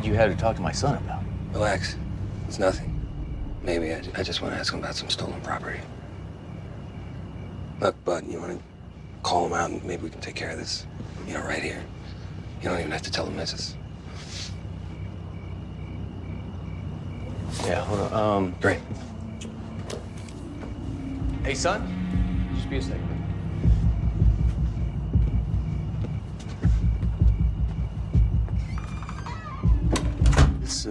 [0.00, 1.22] did you have to talk to my son about?
[1.52, 1.96] Relax.
[2.48, 2.98] It's nothing.
[3.62, 5.80] Maybe I, I just want to ask him about some stolen property.
[7.80, 8.64] Look, Bud, you want to
[9.22, 10.86] call him out and maybe we can take care of this,
[11.26, 11.82] you know, right here.
[12.62, 13.76] You don't even have to tell the missus.
[17.66, 18.12] Yeah, hold on.
[18.12, 18.78] Um, Great.
[21.44, 22.48] hey, son.
[22.54, 23.09] Just be a second.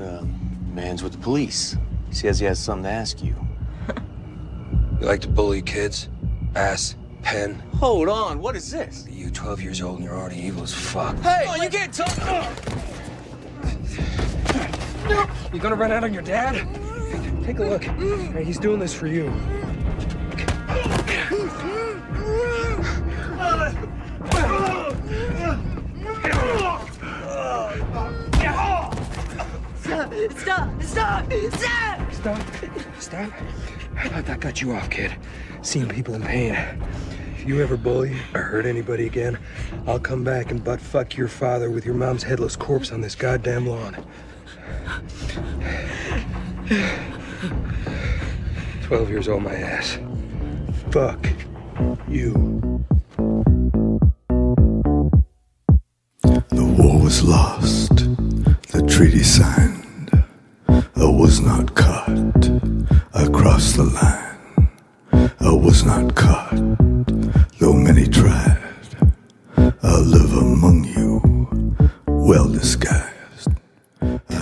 [0.10, 0.26] Uh,
[0.74, 1.78] man's with the police.
[2.08, 3.36] He says he has something to ask you.
[5.00, 6.10] You like to bully kids?
[6.56, 7.56] Ass, pen.
[7.78, 8.40] Hold on.
[8.40, 9.06] What is this?
[9.10, 11.18] You're 12 years old and you're already evil as fuck.
[11.20, 12.10] Hey, oh, you can't talk.
[15.54, 16.56] You gonna run out on your dad?
[17.44, 17.84] Take a look.
[17.84, 19.34] Hey, he's doing this for you.
[20.70, 20.99] Stop!
[30.90, 31.32] Stop!
[31.52, 32.12] Stop!
[32.12, 32.42] Stop.
[33.00, 33.32] Stop.
[33.96, 35.16] I thought that got you off, kid.
[35.62, 36.56] Seeing people in pain.
[37.36, 39.38] If you ever bully or hurt anybody again,
[39.86, 43.14] I'll come back and butt fuck your father with your mom's headless corpse on this
[43.14, 44.04] goddamn lawn.
[48.82, 50.00] Twelve years old, my ass.
[50.90, 51.30] Fuck
[52.08, 52.34] you.
[56.24, 57.96] The war was lost,
[58.72, 59.79] the treaty signed.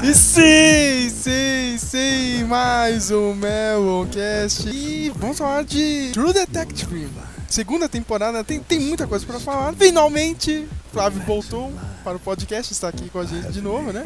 [0.04, 4.68] E sim, sim, sim, mais um Meloncast.
[4.68, 7.08] E vamos falar de True Detective.
[7.48, 9.74] Segunda temporada, tem, tem muita coisa pra falar.
[9.74, 11.72] Finalmente, Flávio voltou
[12.04, 14.06] para o podcast, está aqui com a gente de novo, né?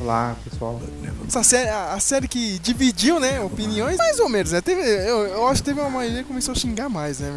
[0.00, 0.80] Olá, pessoal.
[1.26, 4.60] Essa série, a, a série que dividiu, né, opiniões, mais ou menos, né?
[4.60, 7.28] Teve, eu, eu acho que teve uma maioria que começou a xingar mais, né?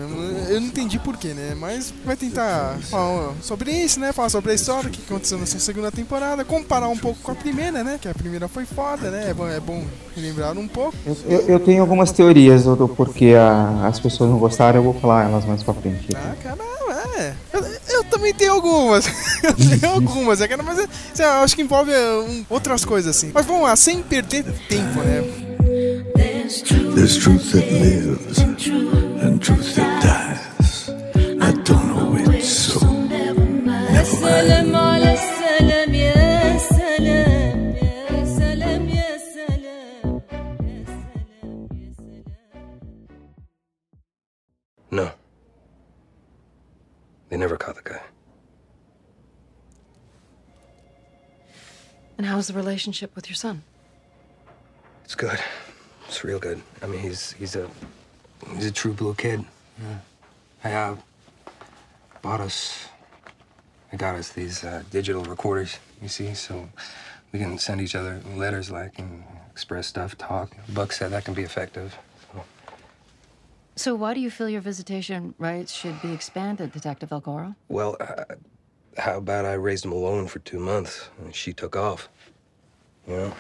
[0.47, 1.55] Eu, eu não entendi porquê, né?
[1.57, 4.11] Mas vai tentar falar sobre isso, né?
[4.11, 7.35] Falar sobre a história, o que aconteceu nessa segunda temporada, comparar um pouco com a
[7.35, 7.99] primeira, né?
[8.01, 9.29] Que a primeira foi foda, né?
[9.29, 9.83] É bom, é bom
[10.15, 10.97] relembrar um pouco.
[11.05, 14.83] Eu, eu, eu tenho algumas teorias do, do porquê a- as pessoas não gostaram, eu
[14.83, 16.07] vou falar elas mais pra frente.
[16.15, 16.76] Ah, eu
[18.07, 19.07] também tenho algumas.
[19.43, 22.45] eu tenho algumas, é, cara, mas é, sei lá, eu acho que envolve é, um,
[22.49, 23.31] outras coisas assim.
[23.33, 25.23] Mas vamos lá, sem perder tempo, né?
[26.95, 30.89] There's truth that lives and truth that dies.
[31.39, 32.86] I don't know which, so
[47.29, 48.01] They never caught the guy.
[52.17, 53.63] And how's the relationship with your son?
[55.03, 55.39] It's good.
[56.07, 56.61] It's real good.
[56.81, 57.69] I mean, he's he's a
[58.55, 59.45] he's a true blue kid.
[59.79, 59.97] Yeah.
[60.63, 60.95] I uh,
[62.21, 62.87] bought us.
[63.91, 65.77] I got us these uh, digital recorders.
[66.01, 66.69] You see, so
[67.31, 70.55] we can send each other letters, like and express stuff, talk.
[70.73, 71.97] Buck said that can be effective.
[73.77, 77.55] So, why do you feel your visitation rights should be expanded, Detective El Goro?
[77.69, 78.23] Well, uh,
[78.97, 82.09] how about I raised him alone for two months and she took off?
[83.07, 83.33] You know,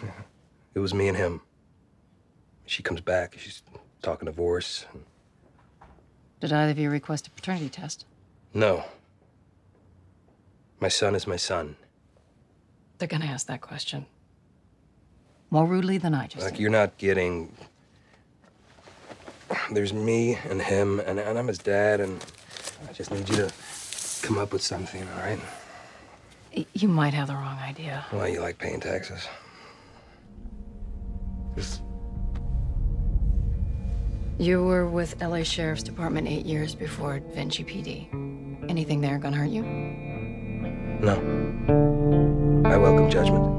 [0.75, 1.41] it was me and him.
[2.67, 3.35] She comes back.
[3.39, 3.63] She's
[4.03, 4.85] talking divorce.
[6.39, 8.05] Did either of you request a paternity test?
[8.53, 8.83] No.
[10.79, 11.75] My son is my son.
[12.99, 14.05] They're gonna ask that question.
[15.49, 16.61] More rudely than I just Like did.
[16.61, 17.57] you're not getting.
[19.71, 22.23] There's me and him, and, and I'm his dad, and
[22.89, 23.51] I just need you to
[24.21, 25.39] come up with something, all right?
[26.73, 28.05] You might have the wrong idea.
[28.11, 29.27] Why you like paying taxes?
[31.55, 31.81] Just
[34.39, 38.07] You were with LA Sheriff's Department eight years before Vinci PD.
[38.69, 39.63] Anything there gonna hurt you?
[40.99, 41.15] no.
[42.65, 43.56] I welcome judgment.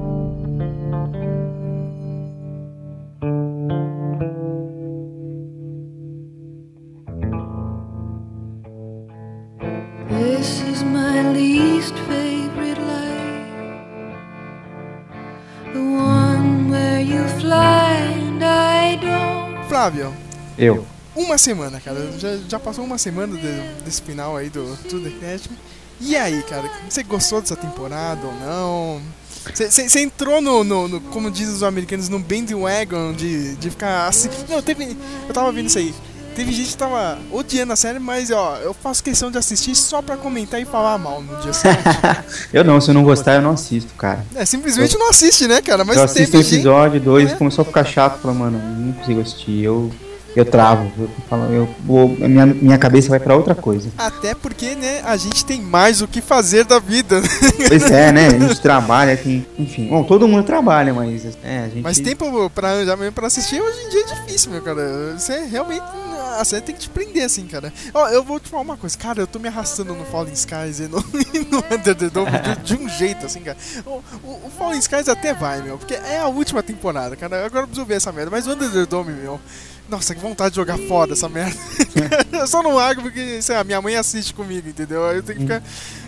[20.58, 20.84] Eu.
[21.16, 22.10] uma semana, cara.
[22.18, 25.54] Já, já passou uma semana de- desse final aí do True Detective.
[26.00, 29.00] E aí, cara, você gostou dessa temporada ou não?
[29.54, 34.28] Você- entrou no, no, no- como dizem os americanos, no bandwagon de, de ficar assim.
[34.48, 34.96] Não, teve.
[35.26, 35.94] Eu tava vendo isso aí.
[36.36, 40.00] teve gente que tava odiando a série, mas ó, eu faço questão de assistir só
[40.00, 41.82] pra comentar e falar mal no dia seguinte.
[42.52, 44.24] Eu não, se eu não gostar, eu não assisto, cara.
[44.36, 45.84] é, simplesmente não assiste, né, cara?
[45.84, 47.32] Mas eu assisto o episódio 2 É.
[47.32, 49.64] e começou a ficar chato, falei, mano, não consigo assistir.
[49.64, 49.90] Eu,
[50.36, 50.90] eu travo.
[50.98, 53.90] Eu, falo, eu minha, minha cabeça vai pra outra coisa.
[53.96, 57.20] Até porque, né, a gente tem mais o que fazer da vida.
[57.20, 57.28] né?
[57.68, 58.26] Pois é, né?
[58.28, 59.46] A gente trabalha, tem.
[59.58, 59.88] Enfim.
[59.88, 61.24] Bom, todo mundo trabalha, mas.
[61.42, 61.82] É, a gente.
[61.82, 65.14] Mas tempo pra arranjar mesmo pra assistir hoje em dia é difícil, meu cara.
[65.18, 65.84] Você realmente.
[66.36, 67.72] A série tem que te prender, assim, cara.
[67.94, 70.80] Ó, eu vou te falar uma coisa, cara, eu tô me arrastando no Fallen Skies
[70.80, 70.98] e no,
[71.32, 73.56] e no Under the Dome de, de um jeito, assim, cara.
[73.86, 77.44] O, o, o Fallen Skies até vai, meu, porque é a última temporada, cara.
[77.44, 78.30] Agora eu preciso ver essa merda.
[78.30, 79.40] Mas o Under the Dome, meu.
[79.88, 81.58] Nossa, que vontade de jogar foda essa merda.
[82.30, 85.06] eu só não largo porque, sei lá, minha mãe assiste comigo, entendeu?
[85.06, 85.62] Aí eu tenho que ficar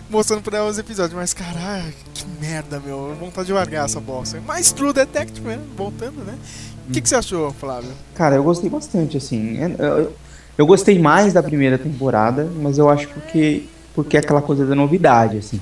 [0.07, 1.15] mostrando pra ela os episódios.
[1.15, 3.15] Mas, caralho, que merda, meu.
[3.19, 4.39] Vontade de largar essa bosta.
[4.45, 5.59] Mas True Detective, né?
[5.75, 6.37] Voltando, né?
[6.87, 7.89] O que, que você achou, Flávio?
[8.15, 9.57] Cara, eu gostei bastante, assim.
[9.57, 10.13] Eu, eu-
[10.57, 13.63] eu gostei mais da primeira temporada, mas eu acho porque,
[13.95, 15.59] porque é aquela coisa da novidade, assim.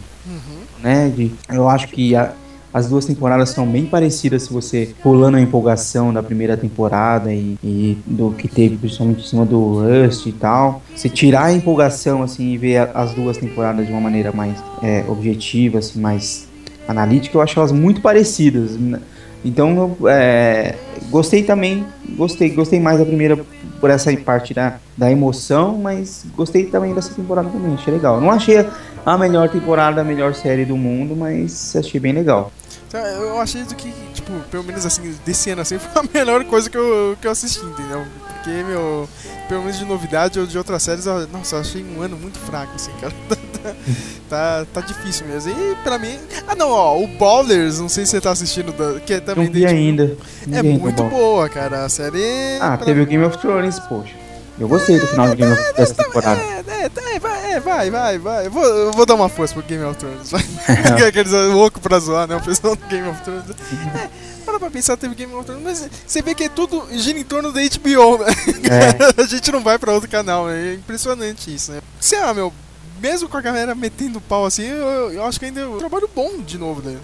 [0.81, 1.09] Né?
[1.15, 2.33] De, eu acho que a-
[2.73, 7.57] as duas temporadas são bem parecidas se você pulando a empolgação da primeira temporada e,
[7.63, 10.81] e do que teve principalmente em cima do Rust e tal.
[10.95, 14.57] Se tirar a empolgação assim e ver a- as duas temporadas de uma maneira mais
[14.83, 16.47] é, objetiva, assim, mais
[16.87, 18.71] analítica, eu acho elas muito parecidas.
[19.43, 20.75] Então é,
[21.09, 21.85] gostei também,
[22.17, 23.39] gostei, gostei mais da primeira
[23.79, 28.19] por essa parte da, da emoção, mas gostei também dessa temporada também, achei legal.
[28.19, 28.67] Não achei
[29.05, 32.51] a melhor temporada, a melhor série do mundo, mas achei bem legal.
[32.87, 36.69] Então, Eu achei que, tipo, pelo menos assim, desse ano assim, foi a melhor coisa
[36.69, 38.03] que eu, que eu assisti, entendeu?
[38.27, 39.07] Porque, meu,
[39.47, 42.91] pelo menos de novidade ou de outras séries, nossa, achei um ano muito fraco, assim,
[42.99, 43.13] cara.
[44.29, 45.51] tá, tá difícil mesmo.
[45.51, 46.17] E pra mim.
[46.47, 48.73] Ah não, ó, o Ballers, não sei se você tá assistindo,
[49.05, 50.17] que é também Não vi ainda.
[50.51, 51.09] É ainda, muito bom.
[51.09, 51.85] boa, cara.
[51.85, 52.57] A série.
[52.59, 54.13] Ah, teve o Game of Thrones, poxa.
[54.59, 56.41] Eu gostei do final do Game of dessa temporada.
[56.41, 58.45] É, é, é, vai, é, vai, vai, vai.
[58.47, 60.33] Eu vou, eu vou dar uma força pro Game of Thrones.
[61.07, 62.35] Aqueles loucos pra zoar, né?
[62.35, 63.45] O pessoal do Game of Thrones.
[63.95, 64.09] É,
[64.45, 67.23] para pra pensar, teve Game of Thrones, mas você vê que é tudo gira em
[67.23, 68.33] torno da HBO, né?
[68.69, 69.21] É.
[69.21, 70.71] a gente não vai pra outro canal, né?
[70.71, 71.79] É impressionante isso, né?
[71.99, 72.51] Sei lá, meu,
[73.01, 76.09] mesmo com a galera metendo pau assim, eu, eu acho que ainda é um trabalho
[76.15, 76.97] bom de novo, né?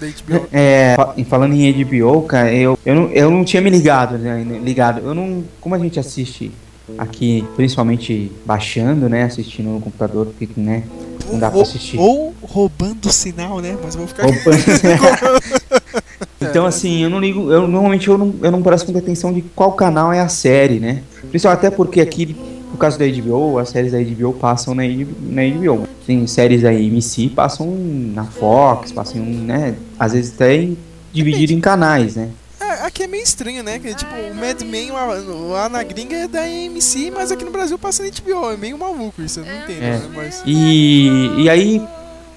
[0.00, 0.46] Da HBO.
[0.52, 4.42] É, em- falando em HBO, cara, eu, eu, não, eu não tinha me ligado, né?
[4.62, 5.00] Ligado.
[5.00, 5.44] Eu não.
[5.60, 6.50] Como a gente assiste
[6.98, 9.24] aqui, principalmente baixando, né?
[9.24, 10.82] Assistindo no computador, porque, né?
[11.30, 11.98] Não dá pra assistir.
[11.98, 13.76] Ou roubando o sinal, né?
[13.82, 14.26] Mas vou ficar.
[16.40, 17.50] Então, assim, eu não ligo.
[17.50, 20.78] Eu, normalmente eu não, eu não presto muita atenção de qual canal é a série,
[20.78, 21.02] né?
[21.30, 22.36] Principalmente até porque aqui,
[22.74, 25.88] no caso da HBO, as séries da HBO passam na, HBO na HBO.
[26.06, 27.66] Tem séries da AMC passam
[28.14, 29.76] na Fox, passam, né?
[29.98, 30.76] Às vezes até em-
[31.12, 32.28] dividido em canais, né?
[32.60, 33.78] É, aqui é meio estranho, né?
[33.78, 37.50] Que, tipo, o Mad Men lá, lá na gringa é da AMC, mas aqui no
[37.52, 38.50] Brasil passa na HBO.
[38.50, 39.90] É meio maluco isso, eu não entendo, É.
[39.98, 40.02] né?
[40.14, 40.42] Mas.
[40.44, 41.80] E, e aí,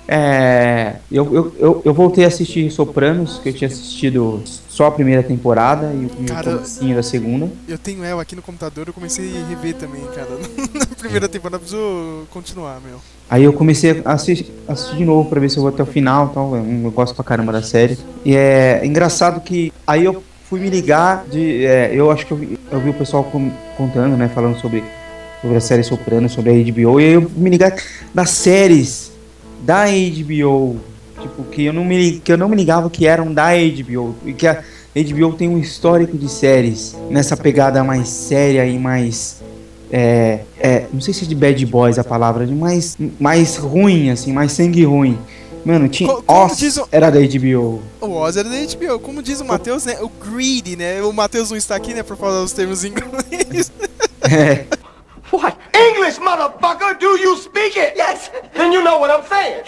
[0.08, 4.42] é, eu, eu, eu, eu voltei a assistir Sopranos, que eu tinha assistido
[4.78, 7.50] só a primeira temporada e o, Cara, comecinho da segunda.
[7.68, 10.28] Eu tenho ela aqui no computador, eu comecei a rever também, cara.
[10.72, 13.00] Na primeira temporada, preciso continuar, meu.
[13.28, 15.86] Aí eu comecei a assistir, assistir de novo pra ver se eu vou até o
[15.88, 16.56] final e tal.
[16.56, 17.98] Eu, eu gosto pra caramba da série.
[18.24, 21.66] E é engraçado que aí eu fui me ligar de.
[21.66, 24.30] é, eu acho que eu vi, eu vi o pessoal com- contando, né?
[24.30, 24.84] Falando sobre,
[25.42, 27.02] sobre a série Soprano, sobre a HBO.
[27.02, 27.76] E aí eu me ligar
[28.14, 29.12] das séries
[29.64, 30.78] da HBO.
[31.22, 34.16] Tipo, que eu não me, que eu não me ligava que eram da HBO.
[34.26, 34.64] E que a
[34.96, 39.38] HBO tem um histórico de séries nessa pegada mais séria e mais
[39.92, 44.10] é, é, não sei se é de bad boys a palavra, de mais, mais ruim,
[44.10, 45.18] assim, mais sangue ruim.
[45.66, 46.08] Mano, tinha.
[46.10, 47.82] Co- Oz o- era da HBO.
[48.00, 49.98] O Oz era da HBO, como diz o Matheus, né?
[50.02, 51.02] O greedy, né?
[51.04, 52.04] O Matheus não está aqui, né?
[52.04, 53.72] Pra falar os termos inglês.
[54.30, 54.66] É!
[57.00, 57.96] Do you speak it?
[57.98, 58.32] Yes!
[58.54, 59.64] Then you know what I'm saying.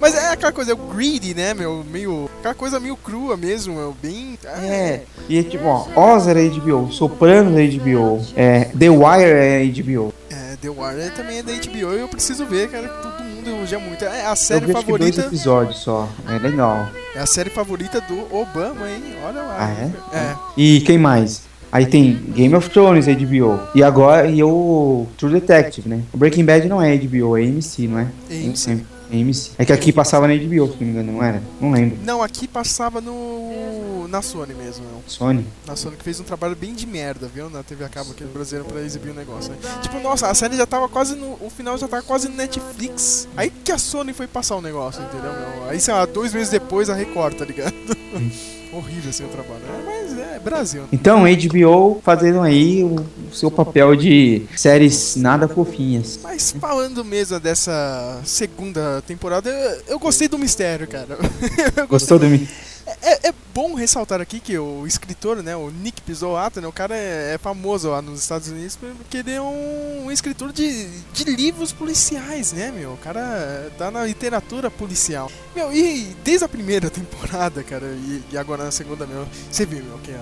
[0.00, 1.84] Mas é aquela coisa, é o greedy, né, meu?
[1.88, 2.28] Meio.
[2.40, 3.96] Aquela coisa meio crua mesmo, meu.
[4.02, 4.38] Bem.
[4.44, 5.00] é.
[5.28, 10.12] E é tipo, ó, Oz era HBO, Sopranos é HBO, é, The Wire é HBO.
[10.30, 12.88] É, The Wire também é da HBO e eu preciso ver, cara.
[12.88, 14.04] que Todo mundo elogia muito.
[14.04, 15.20] É a Eu série vi acho que dois favorita.
[15.20, 16.88] episódios só, é legal.
[17.14, 19.14] É a série favorita do Obama, hein?
[19.24, 19.56] Olha lá.
[19.60, 20.16] Ah, é?
[20.16, 20.36] É.
[20.56, 21.42] E quem mais?
[21.72, 23.58] Aí tem Game of Thrones, HBO.
[23.74, 26.02] E agora, e o True Detective, né?
[26.12, 28.08] O Breaking Bad não é HBO, é AMC, não é?
[28.30, 28.84] AMC.
[29.10, 29.50] É AMC.
[29.56, 31.42] É que aqui passava na HBO, se não me engano, não era?
[31.58, 31.96] Não lembro.
[32.04, 34.06] Não, aqui passava no.
[34.06, 35.02] na Sony mesmo, meu.
[35.06, 35.46] Sony.
[35.66, 37.48] Na Sony que fez um trabalho bem de merda, viu?
[37.48, 39.52] Na TV a cabo aqui no brasileiro pra exibir o negócio.
[39.52, 39.58] Né?
[39.80, 41.38] Tipo, nossa, a série já tava quase no.
[41.40, 43.26] O final já tava quase no Netflix.
[43.34, 45.30] Aí que a Sony foi passar o negócio, entendeu?
[45.70, 47.72] Aí, sei lá, dois meses depois a Record, tá ligado?
[48.72, 49.60] Horrível assim o trabalho.
[49.68, 50.84] É, mas é Brasil.
[50.90, 52.96] Então, HBO fazendo aí o,
[53.30, 56.18] o seu papel de séries nada fofinhas.
[56.22, 61.18] Mas falando mesmo dessa segunda temporada, eu, eu gostei do mistério, cara.
[61.88, 62.48] Gostou do mi-
[62.86, 66.96] É, é bom ressaltar aqui que o escritor, né, o Nick Pizzolatto, né, o cara
[66.96, 71.24] é, é famoso lá nos Estados Unidos porque ele é um, um escritor de, de
[71.24, 72.92] livros policiais, né, meu?
[72.92, 75.30] O cara tá na literatura policial.
[75.54, 79.84] Meu, e desde a primeira temporada, cara, e, e agora na segunda, meu, você viu,
[79.84, 80.12] meu, que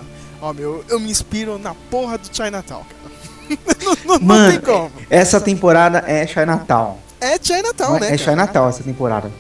[0.41, 3.01] ó, ó, meu, eu me inspiro na porra do Chinatown, cara.
[3.85, 4.93] não, não, não Mano, tem como.
[5.09, 6.99] essa temporada é Chinatown.
[7.21, 8.19] É Chinatown, né, é?
[8.19, 9.31] Chinatown essa temporada.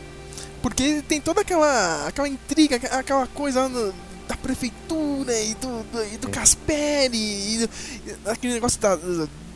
[0.62, 3.93] Porque tem toda aquela, aquela intriga, aquela coisa no-
[4.29, 7.64] da prefeitura e do, do, e do Casperi, e,
[8.07, 8.99] e aquele negócio da-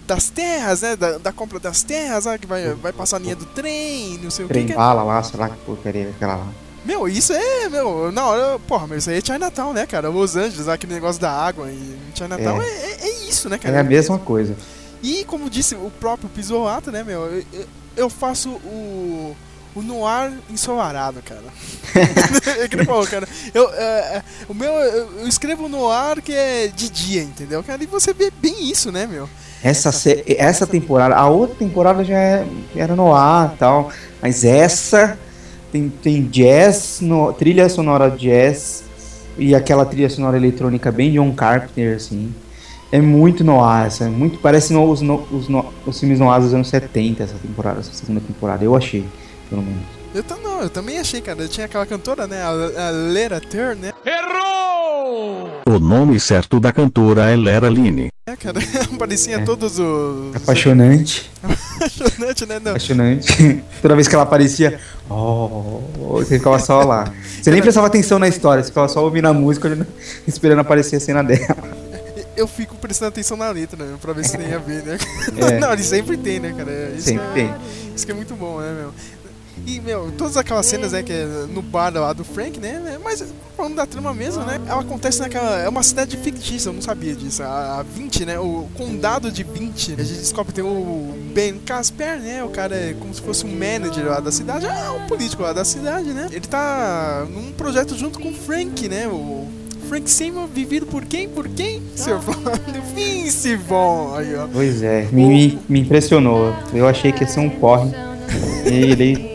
[0.07, 0.97] das terras, né?
[0.97, 4.31] Da, da compra das terras, ah, que vai, vai passar a linha do trem, não
[4.31, 4.55] sei o que.
[4.55, 4.73] Trem que.
[4.73, 6.49] é- bala lá, sei lá que porcaria é aquela lá.
[6.85, 10.11] Meu, isso é, meu, na hora, porra, mas isso aí é Chinatown, né, cara?
[10.11, 13.75] Los Angeles, aquele negócio da água e Chinatown é, é, é isso, né, cara?
[13.77, 14.55] É a mesma coisa.
[15.03, 17.23] E como disse o próprio Pizzolato, né, meu?
[17.27, 19.35] Eu, eu- eu faço o.
[19.75, 21.43] O noir ensolarado, cara.
[22.63, 23.27] é que ele falou, cara.
[23.53, 27.83] Eu, é, é, o meu, eu, escrevo noir que é de dia, entendeu, cara?
[27.83, 29.29] E você vê bem isso, né, meu?
[29.63, 33.91] Essa, sé- essa temporada, a outra temporada já é- era no ar e tal,
[34.23, 35.19] mas essa
[35.73, 38.85] tem, tem jazz, no, trilha sonora jazz
[39.37, 42.33] e aquela trilha sonora eletrônica bem John Carpenter, assim.
[42.93, 46.45] É muito noir, essa, é muito, parece no, os, no, os, no, os filmes noirs
[46.45, 49.05] dos anos 70, essa temporada, essa segunda temporada, eu achei,
[49.49, 49.83] pelo menos.
[50.15, 51.49] Eu, ta- não, eu também achei, cara.
[51.49, 52.41] Tinha aquela cantora, né?
[52.43, 53.93] A, a Lera Turner, né?
[55.67, 58.09] O nome certo da cantora é Lera Line.
[58.27, 58.59] É, cara.
[58.99, 59.41] Parecia É.
[59.41, 60.37] todos os.
[60.37, 62.59] Apaixonante, Apaixonante, né?
[62.63, 62.71] Não.
[62.73, 63.63] apaixonante.
[63.83, 64.79] Toda vez que ela aparecia,
[65.11, 65.81] oh,
[66.13, 67.13] você ficava só lá.
[67.43, 69.87] Você nem prestava atenção na história, você ficava só ouvindo a música,
[70.27, 71.85] esperando aparecer a cena dela.
[72.37, 73.95] Eu fico prestando atenção na letra, né?
[74.01, 74.99] Pra ver se tem a ver, né?
[75.37, 75.59] É.
[75.61, 76.93] Não, ele sempre tem, né, cara?
[76.97, 77.55] Isso Sempre é, tem.
[77.95, 78.93] Isso que é muito bom, né, meu?
[79.67, 82.99] E, meu, todas aquelas cenas, né, que é no bar lá do Frank, né?
[83.03, 83.25] Mas
[83.57, 84.61] falando da trama mesmo, né?
[84.67, 85.59] Ela acontece naquela.
[85.59, 87.43] É uma cidade fictícia, eu não sabia disso.
[87.43, 88.39] A, a 20, né?
[88.39, 89.95] O condado de 20.
[89.99, 92.45] A gente descobre que tem o Ben Casper, né?
[92.45, 94.67] O cara é como se fosse um manager lá da cidade.
[94.67, 96.29] Ah, um político lá da cidade, né?
[96.31, 99.07] Ele tá num projeto junto com o Frank, né?
[99.09, 99.47] O.
[99.89, 101.29] Frank Seymour, vivido por quem?
[101.29, 101.83] Por quem?
[101.95, 104.15] Seu Flávio Vince Vaughn.
[104.15, 104.49] Aí, ó.
[104.51, 106.55] Pois é, me, me, me impressionou.
[106.73, 107.91] Eu achei que ia ser um porre.
[108.65, 109.34] E ele.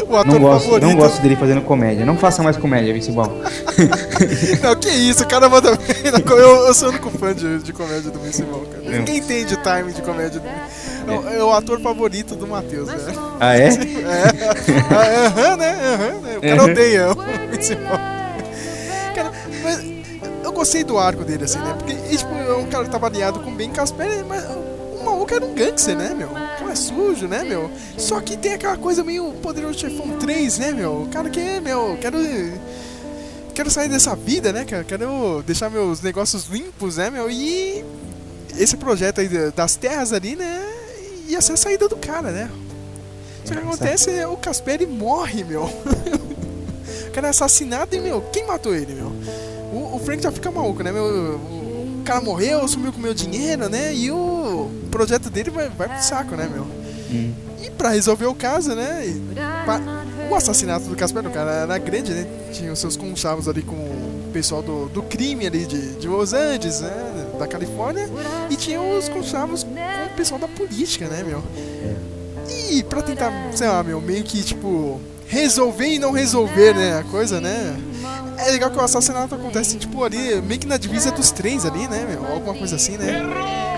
[0.08, 0.86] O ator Não gosto, favorito.
[0.88, 2.04] não gosto dele fazendo comédia.
[2.06, 3.24] Não faça mais comédia, Vince Bom.
[4.62, 5.86] Não, que isso, o cara manda bem.
[6.36, 8.82] Eu, eu sou o único fã de, de comédia do Vince Vaughn, cara.
[8.86, 8.98] É.
[8.98, 12.96] Ninguém entende o time de comédia do é, é o ator favorito do Matheus, né?
[13.40, 13.68] Ah, é?
[13.74, 13.74] É.
[14.90, 15.70] Ah, Aham, né?
[15.94, 16.38] Aham, né?
[16.38, 16.70] O cara Uhum.
[16.70, 19.14] odeia o Vince Vaughn.
[19.14, 19.32] Cara,
[19.62, 19.80] mas
[20.42, 21.74] eu gostei do arco dele, assim, né?
[21.78, 24.44] Porque, tipo, é um cara que tava aliado com o Ben Casper, mas
[25.04, 26.28] maluco era um gangster, né, meu?
[26.28, 27.70] O cara é sujo, né, meu?
[27.96, 31.02] Só que tem aquela coisa meio Poderoso Chefão 3, né, meu?
[31.02, 32.18] O cara que é, meu, quero
[33.54, 34.82] quero sair dessa vida, né, cara?
[34.84, 37.30] Quero deixar meus negócios limpos, né, meu?
[37.30, 37.84] E
[38.58, 40.62] esse projeto aí da- das terras ali, né?
[41.28, 42.50] Ia ser a saída do cara, né?
[43.44, 45.64] Só que o que acontece é o Casperi morre, meu.
[47.08, 49.12] o cara é assassinado e, meu, quem matou ele, meu?
[49.72, 51.04] O, o Frank já fica maluco, né, meu?
[51.04, 51.63] O
[52.04, 53.94] cara morreu, sumiu com o meu dinheiro, né?
[53.94, 56.64] E o projeto dele vai, vai pro saco, né, meu?
[57.10, 57.32] Hum.
[57.62, 59.04] E pra resolver o caso, né?
[59.66, 59.80] pa-
[60.30, 62.26] o assassinato do Casper, o cara era grande, né?
[62.52, 66.32] Tinha os seus conchavos ali com o pessoal do, do crime ali de, de Los
[66.32, 67.26] Angeles, né?
[67.38, 68.08] Da Califórnia.
[68.50, 71.42] E tinha os conchavos com o pessoal da política, né, meu?
[72.70, 75.00] E pra tentar, sei lá, meu, meio que tipo.
[75.28, 76.98] Resolver e não resolver, né?
[76.98, 77.76] A coisa, né?
[78.38, 81.86] É legal que o assassinato acontece, tipo, ali, meio que na divisa dos três ali,
[81.88, 82.26] né, meu?
[82.32, 83.22] Alguma coisa assim, né?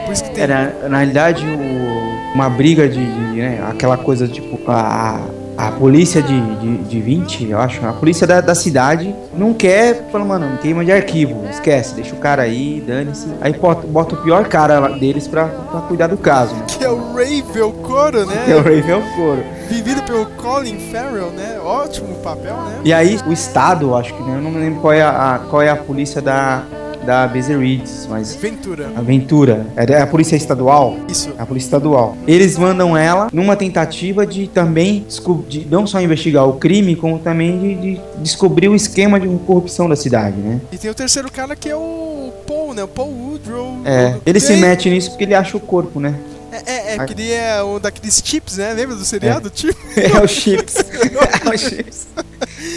[0.05, 0.43] Por isso que tem.
[0.45, 3.05] Era, na realidade, o- uma briga de.
[3.05, 4.59] de, né, aquela coisa tipo.
[4.71, 5.21] A,
[5.57, 7.85] a polícia de, de, de 20, eu acho.
[7.87, 10.09] A polícia da, da cidade não quer.
[10.13, 11.45] Fala, mano, queima de arquivo.
[11.51, 13.27] Esquece, deixa o cara aí, dane-se.
[13.41, 16.65] Aí bota, bota o pior cara deles pra, pra cuidar do caso, né?
[16.67, 18.43] Que é o Ray Velcoro, né?
[18.45, 19.43] Que é o Ravel Coro.
[19.69, 21.59] Vivido pelo Colin Farrell, né?
[21.65, 22.81] Ótimo papel, né?
[22.85, 24.37] E aí, o Estado, acho que, né?
[24.37, 26.63] Eu não me lembro qual é a, a- qual é a polícia da,
[27.07, 28.91] da Bezerides, mas Ventura.
[28.97, 30.97] a Ventura, é a polícia estadual.
[31.09, 31.33] Isso.
[31.39, 32.17] A polícia estadual.
[32.27, 35.07] Eles mandam ela numa tentativa de também
[35.49, 39.89] de não só investigar o crime, como também de, de descobrir o esquema de corrupção
[39.89, 40.61] da cidade, né?
[40.73, 42.83] E tem o terceiro cara que é o Paul, né?
[42.83, 43.83] O Paul Woodrow.
[43.85, 46.15] É, ele se mete nisso porque ele acha o corpo, né?
[46.51, 48.73] É, é, é, que ele é um daqueles chips, né?
[48.73, 49.51] Lembra do seriado?
[49.55, 49.77] Chip?
[49.97, 50.77] É o Chips.
[50.77, 52.07] É o Chips.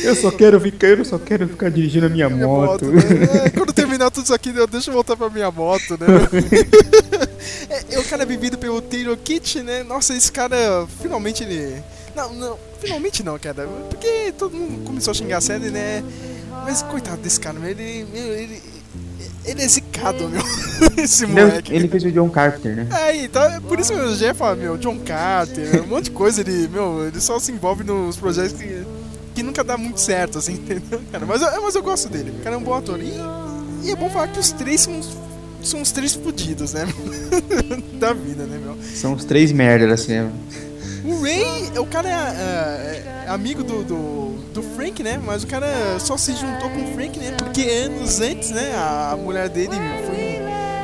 [0.04, 2.86] Eu só quero ficar, eu só quero ficar dirigindo a minha, Minha moto.
[2.86, 3.02] né?
[3.46, 6.08] É, quando terminar tudo isso aqui, eu deixa eu voltar pra minha moto, né?
[7.70, 9.84] é, é o cara vivido pelo Taylor Kitsch, né?
[9.84, 11.82] Nossa, esse cara, finalmente ele...
[12.16, 13.68] Não, não, finalmente não, cara.
[13.90, 16.04] Porque todo mundo começou a xingar a série, né?
[16.66, 18.06] Mas coitado desse cara, meu, ele...
[18.12, 18.62] meu, ele,
[19.46, 20.42] ele é zicado, meu.
[21.02, 21.74] Esse Ele, é moleque.
[21.74, 22.88] ele fez o John Carpenter, né?
[22.92, 26.12] É, então, é por isso que o Jeff fala, meu, John Carter, um monte de
[26.12, 28.84] coisa, ele, meu, ele só se envolve nos projetos que,
[29.40, 31.26] que nunca dá muito certo, assim, entendeu, cara?
[31.26, 33.00] Mas, eu- mas eu gosto dele, o cara é um bom ator.
[33.02, 33.14] E,
[33.84, 35.18] e é bom falar que os três são, os-
[35.64, 36.86] são os três fudidos, né?
[38.00, 38.78] da vida, né, meu?
[38.96, 40.14] São os três merdas, assim.
[40.14, 40.32] né?
[41.06, 45.20] O Ray, o cara é, é- é amigo do, do, do Frank, né?
[45.26, 45.68] Mas o cara
[46.00, 47.32] só se juntou com o Frank, né?
[47.38, 48.74] Porque anos antes, né?
[48.76, 50.40] A mulher dele foi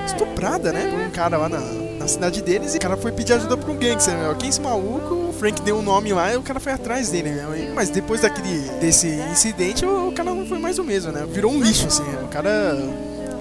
[0.06, 0.88] estuprada, né?
[0.90, 1.60] Por um cara lá na,
[2.06, 2.74] na cidade deles.
[2.76, 4.36] E o cara foi pedir ajuda pra um gangster, meu.
[4.36, 5.16] Quem é esse maluco?
[5.30, 7.72] O Frank deu um nome lá e o cara foi atrás dele, né?
[7.74, 11.26] Mas depois daquele, desse incidente, o, o cara não foi mais o mesmo, né?
[11.28, 12.04] Virou um lixo, assim.
[12.24, 12.78] O cara...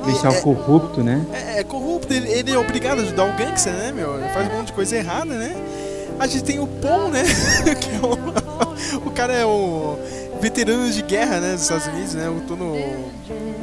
[0.02, 1.24] Policial é- corrupto, né?
[1.32, 4.18] é, é corrupto, ele, ele é obrigado a ajudar o gangster, né, meu?
[4.18, 5.56] Ele faz um monte de coisa errada, né?
[6.18, 7.22] A gente tem o Paul, né?
[7.80, 9.96] que é o, o cara é o
[10.42, 12.26] veterano de guerra, né, dos Estados Unidos, né?
[12.26, 12.76] Eu tô no,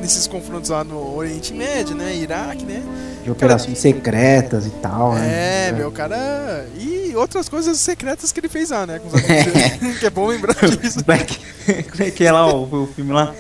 [0.02, 2.16] nesses confrontos lá no Oriente Médio, né?
[2.16, 2.82] Iraque, né?
[3.24, 5.68] De operações secretas e tal, né?
[5.68, 6.66] É, meu, o cara...
[6.78, 9.00] E outras coisas secretas que ele fez lá, né?
[9.00, 9.22] Com os
[10.00, 11.04] que é bom lembrar disso.
[11.06, 11.40] Black.
[11.92, 13.34] Como é que é lá o, o filme lá?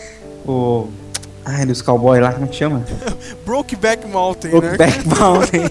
[0.46, 0.88] O.
[1.44, 2.86] Ai, dos cowboys lá, como é que chama?
[3.44, 4.60] Brokeback Mountain, né?
[4.60, 5.70] Brokeback Mountain.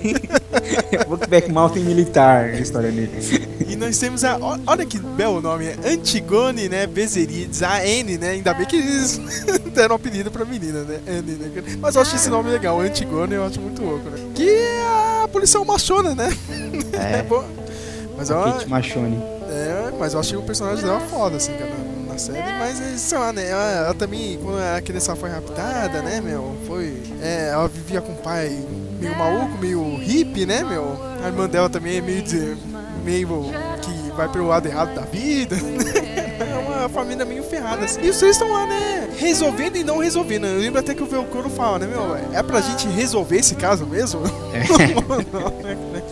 [1.07, 3.49] Brokeback Mountain militar, a história dele.
[3.69, 4.37] E nós temos a.
[4.67, 6.89] Olha que belo nome, é Antigone, né?
[6.89, 8.31] Bezerides, a N, né?
[8.31, 9.21] Ainda bem que eles
[9.71, 11.01] deram apelido pra menina, né?
[11.07, 11.77] Né?
[11.81, 14.19] Mas eu acho esse nome legal, Antigone, eu acho muito louco, né?
[14.35, 16.29] Que é a policial machona, né?
[16.93, 17.23] É.
[17.25, 17.45] bom.
[18.17, 19.17] Mas eu, Kate Machone.
[19.49, 22.53] é, mas eu achei o personagem dela foda, assim, cara, na, na série.
[22.59, 23.49] Mas, é, sei lá, né?
[23.49, 26.55] Ela, ela também, quando a criança foi raptada, né, meu?
[26.67, 27.03] Foi.
[27.23, 28.63] É, ela vivia com o pai
[29.01, 30.99] meio maluco, meio hippie, né, meu?
[31.25, 32.23] A irmã dela também é meio.
[32.23, 32.57] De,
[33.05, 33.45] meio
[33.83, 35.57] que vai pelo lado errado da vida.
[35.57, 36.10] É
[36.81, 37.85] uma família meio ferrada.
[37.85, 38.01] Assim.
[38.03, 39.09] E vocês estão lá, né?
[39.17, 40.47] Resolvendo e não resolvendo.
[40.47, 42.17] Eu lembro até que o Velcro fala, né, meu?
[42.33, 44.21] É pra gente resolver esse caso mesmo?
[45.33, 46.03] não, né, né?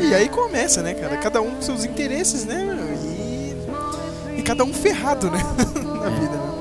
[0.00, 1.16] E aí começa, né, cara?
[1.16, 2.66] Cada um com seus interesses, né?
[3.02, 5.38] E, e cada um ferrado, né?
[5.74, 6.54] Na vida, né?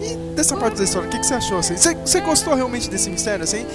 [0.00, 1.76] E dessa parte da história, o que, que você achou, assim?
[1.76, 3.66] Você, você gostou realmente desse mistério, assim?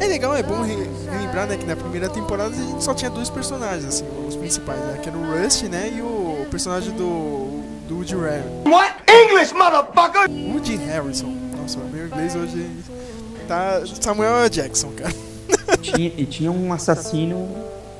[0.00, 3.28] É legal, é bom relembrar, né, que na primeira temporada a gente só tinha dois
[3.28, 4.98] personagens, assim, os principais, né?
[5.02, 7.49] Que era o Rust, né, e o personagem do,
[7.90, 8.70] do Woody Harrelson.
[8.70, 8.94] What?
[9.08, 10.30] English, motherfucker!
[10.30, 11.34] Woody Harrelson.
[11.60, 12.70] Nossa, o meu inglês hoje
[13.48, 14.48] tá Samuel.
[14.48, 15.12] Jackson, cara.
[15.82, 17.48] Tinha, e tinha um assassino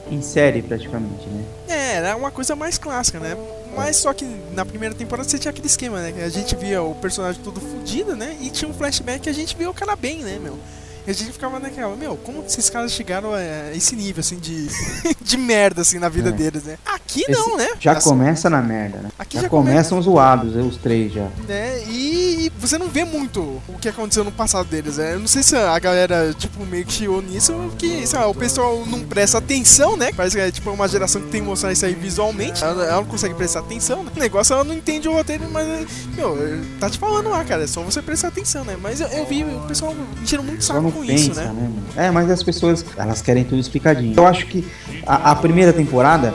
[0.09, 1.45] em série, praticamente, né?
[1.69, 3.37] É, era uma coisa mais clássica, né?
[3.77, 6.13] Mas só que na primeira temporada você tinha aquele esquema, né?
[6.13, 8.37] Que a gente via o personagem todo fudido, né?
[8.41, 10.59] E tinha um flashback que a gente via o cara bem, né, meu?
[11.07, 14.37] E a gente ficava naquela, meu, como que esses caras chegaram a esse nível, assim,
[14.37, 14.69] de,
[15.21, 16.33] de merda, assim, na vida É.
[16.33, 16.79] deles, né?
[16.85, 17.69] Aqui não, né?
[17.81, 19.09] Já Assim, começa na merda, né?
[19.19, 21.27] Aqui já, já começam zoados, os três já.
[21.49, 21.83] né?
[21.89, 25.15] E você não vê muito o que aconteceu no passado deles, né?
[25.15, 28.35] Eu não sei se a galera, tipo, meio que chiou nisso, porque, sei lá, o
[28.35, 30.13] pessoal não presta atenção, né?
[30.17, 32.63] Parece que é, tipo, uma geração que tem que mostrar isso aí visualmente.
[32.63, 34.13] Ela, ela não consegue prestar atenção, né?
[34.15, 35.67] O negócio, ela não entende o roteiro, mas,
[36.15, 36.39] meu,
[36.79, 38.77] tá te falando lá, cara, é só você prestar atenção, né?
[38.81, 41.47] Mas eu, eu vi o pessoal enchendo muito saco com pensa, isso, né?
[41.53, 41.73] né?
[41.97, 44.15] É, mas as pessoas, elas querem tudo explicadinho.
[44.17, 44.65] Eu acho que
[45.05, 46.33] a, a primeira temporada,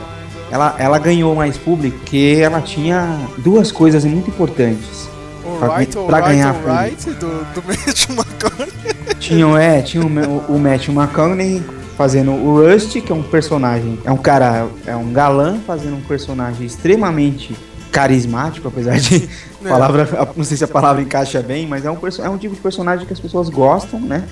[0.50, 5.15] ela, ela ganhou mais público porque ela tinha duas coisas muito importantes.
[5.58, 9.16] Pra- Alright, pra ganhar alright, do, do Matthew McConaughey.
[9.20, 10.06] Tinham, é, tinha o,
[10.54, 11.62] o Matthew McConaughey
[11.96, 16.02] fazendo o Rust, que é um personagem, é um cara, é um galã fazendo um
[16.02, 17.56] personagem extremamente
[17.90, 19.28] carismático, apesar de
[19.64, 19.68] É.
[19.68, 20.06] palavra,
[20.36, 23.04] não sei se a palavra encaixa bem, mas é um, é um tipo de personagem
[23.04, 24.22] que as pessoas gostam, né?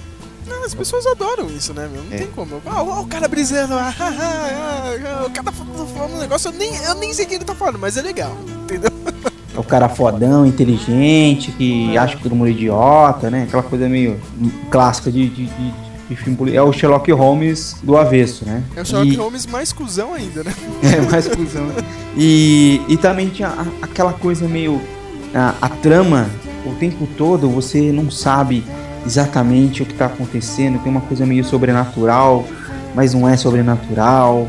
[0.46, 2.05] Não, as pessoas adoram isso, né, meu?
[2.05, 2.18] Não É.
[2.18, 2.62] tem como.
[2.66, 6.48] Ah, ó, o cara brisando, ah, ah, ah, ah, o cara falando, falando um negócio,
[6.50, 8.90] eu nem, eu nem sei o que ele tá falando, mas é legal, entendeu?
[9.54, 13.44] É o cara fodão, inteligente, que acha que todo mundo é idiota, né?
[13.44, 14.18] Aquela coisa meio
[14.70, 15.72] clássica de, de, de,
[16.08, 16.58] de filme político.
[16.64, 18.62] É o Sherlock Holmes do avesso, né?
[18.74, 20.52] É o Sherlock E- Holmes mais cuzão ainda, né?
[20.82, 21.66] É, mais cuzão.
[22.16, 24.80] E, e também tinha a- aquela coisa meio.
[25.34, 26.28] A, a trama,
[26.66, 28.64] o tempo todo você não sabe
[29.06, 30.78] exatamente o que tá acontecendo.
[30.82, 32.44] Tem uma coisa meio sobrenatural,
[32.94, 34.48] mas não é sobrenatural,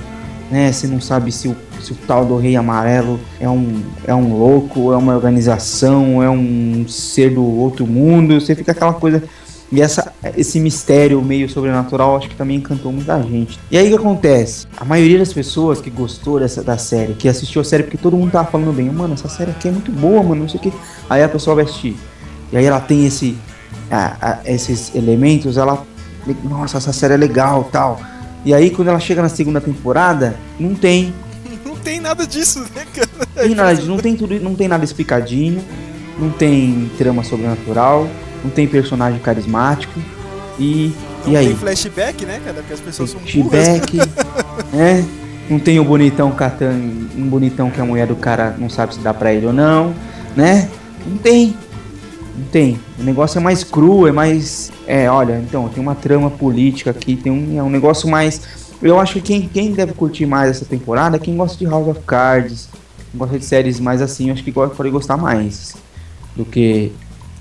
[0.50, 0.72] né?
[0.72, 4.38] Você não sabe se o, se o tal do Rei Amarelo é um, é um
[4.38, 8.40] louco, é uma organização, é um ser do outro mundo.
[8.40, 9.24] Você fica aquela coisa.
[9.72, 13.60] E essa, esse mistério meio sobrenatural acho que também encantou muita gente.
[13.72, 14.68] E aí o que acontece?
[14.78, 18.16] A maioria das pessoas que gostou dessa, da série, que assistiu a série porque todo
[18.16, 20.64] mundo tava falando bem, mano, essa série aqui é muito boa, mano, não sei o
[20.64, 20.74] que.
[21.10, 21.98] Aí a pessoa vai assistir.
[22.54, 23.36] E aí ela tem esse,
[23.90, 25.84] a- a- esses elementos, ela.
[26.44, 28.00] Nossa, essa série é legal tal.
[28.46, 31.12] E aí quando ela chega na segunda temporada, não tem.
[31.86, 33.28] Não tem nada disso, né, cara?
[33.36, 35.64] Tem nada, não tem tudo, não tem nada explicadinho,
[36.18, 38.10] não tem trama sobrenatural,
[38.44, 39.94] não tem personagem carismático
[40.58, 40.92] e
[41.24, 41.48] Não e aí?
[41.50, 42.56] tem flashback, né, cara?
[42.56, 43.68] Porque as pessoas são burras.
[43.68, 43.98] Feedback,
[44.74, 45.06] né?
[45.48, 49.00] Não tem o bonitão catando, um bonitão que a mulher do cara não sabe se
[49.02, 49.94] dá pra ele ou não,
[50.36, 50.68] né?
[51.06, 51.56] Não tem.
[52.36, 52.80] Não tem.
[53.00, 54.72] O negócio é mais cru, é mais.
[54.88, 58.42] É, olha, então, tem uma trama política aqui, tem um, é um negócio mais.
[58.82, 61.88] Eu acho que quem, quem deve curtir mais essa temporada é quem gosta de House
[61.88, 62.68] of Cards,
[63.14, 65.76] gosta de séries mais assim, eu acho que pode gostar mais
[66.36, 66.92] do que.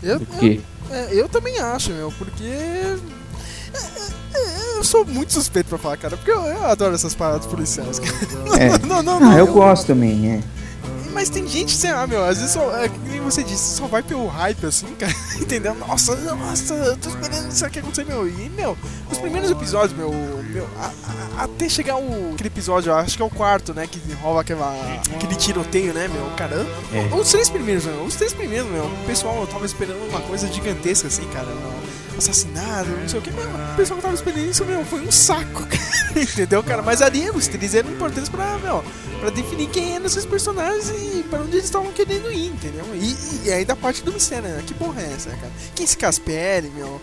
[0.03, 0.61] Eu, Do que.
[0.91, 2.45] É, eu também acho, meu, porque.
[2.45, 2.97] é,
[4.35, 8.01] é, Eu sou muito suspeito pra falar, cara, porque eu, eu adoro essas paradas policiais.
[8.59, 8.79] É.
[8.87, 9.31] Não, não, não.
[9.31, 10.41] Ah, eu gosto também, é.
[11.15, 14.03] Mas tem gente, sei lá, meu, às vezes só, é, nem você disse, só vai
[14.03, 15.73] pelo hype, assim, cara, entendeu?
[15.77, 18.29] Nossa, nossa, eu tô esperando isso aqui acontecer, meu.
[18.29, 18.77] E, meu,
[19.11, 20.91] os primeiros episódios, meu, meu a-
[21.39, 24.75] a- até chegar o, aquele episódio, acho que é o quarto, né, que rola aquela,
[25.15, 26.69] aquele tiroteio, né, meu, caramba.
[26.93, 27.15] É.
[27.15, 30.47] Os três primeiros, meu, os três primeiros, meu, o pessoal eu tava esperando uma coisa
[30.53, 31.73] gigantesca, assim, cara, meu,
[32.19, 35.11] assassinado, não sei o que, meu, o pessoal que tava esperando isso, meu, foi um
[35.11, 36.83] saco, cara, entendeu, cara?
[36.83, 38.85] Mas ali, os três eram importantes pra, meu,
[39.21, 42.85] pra definir quem eram esses personagens e pra onde eles estavam querendo ir, entendeu?
[42.95, 44.63] E, e ainda parte do mistério, né?
[44.67, 45.53] Que porra é essa, cara?
[45.75, 47.01] Quem é esse Casperi, meu?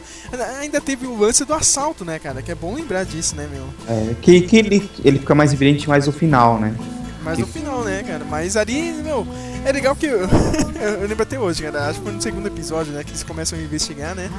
[0.59, 2.41] Ainda teve o lance do assalto, né, cara?
[2.41, 3.65] Que é bom lembrar disso, né, meu?
[3.87, 6.75] É, que que ele, ele fica mais evidente mais no final, né?
[7.23, 8.25] Mas no final, né, cara?
[8.25, 9.27] Mas ali, meu,
[9.65, 10.19] é legal que eu,
[10.81, 11.87] eu lembro até hoje, cara.
[11.87, 13.03] Acho que foi no segundo episódio, né?
[13.03, 14.29] Que eles começam a investigar, né?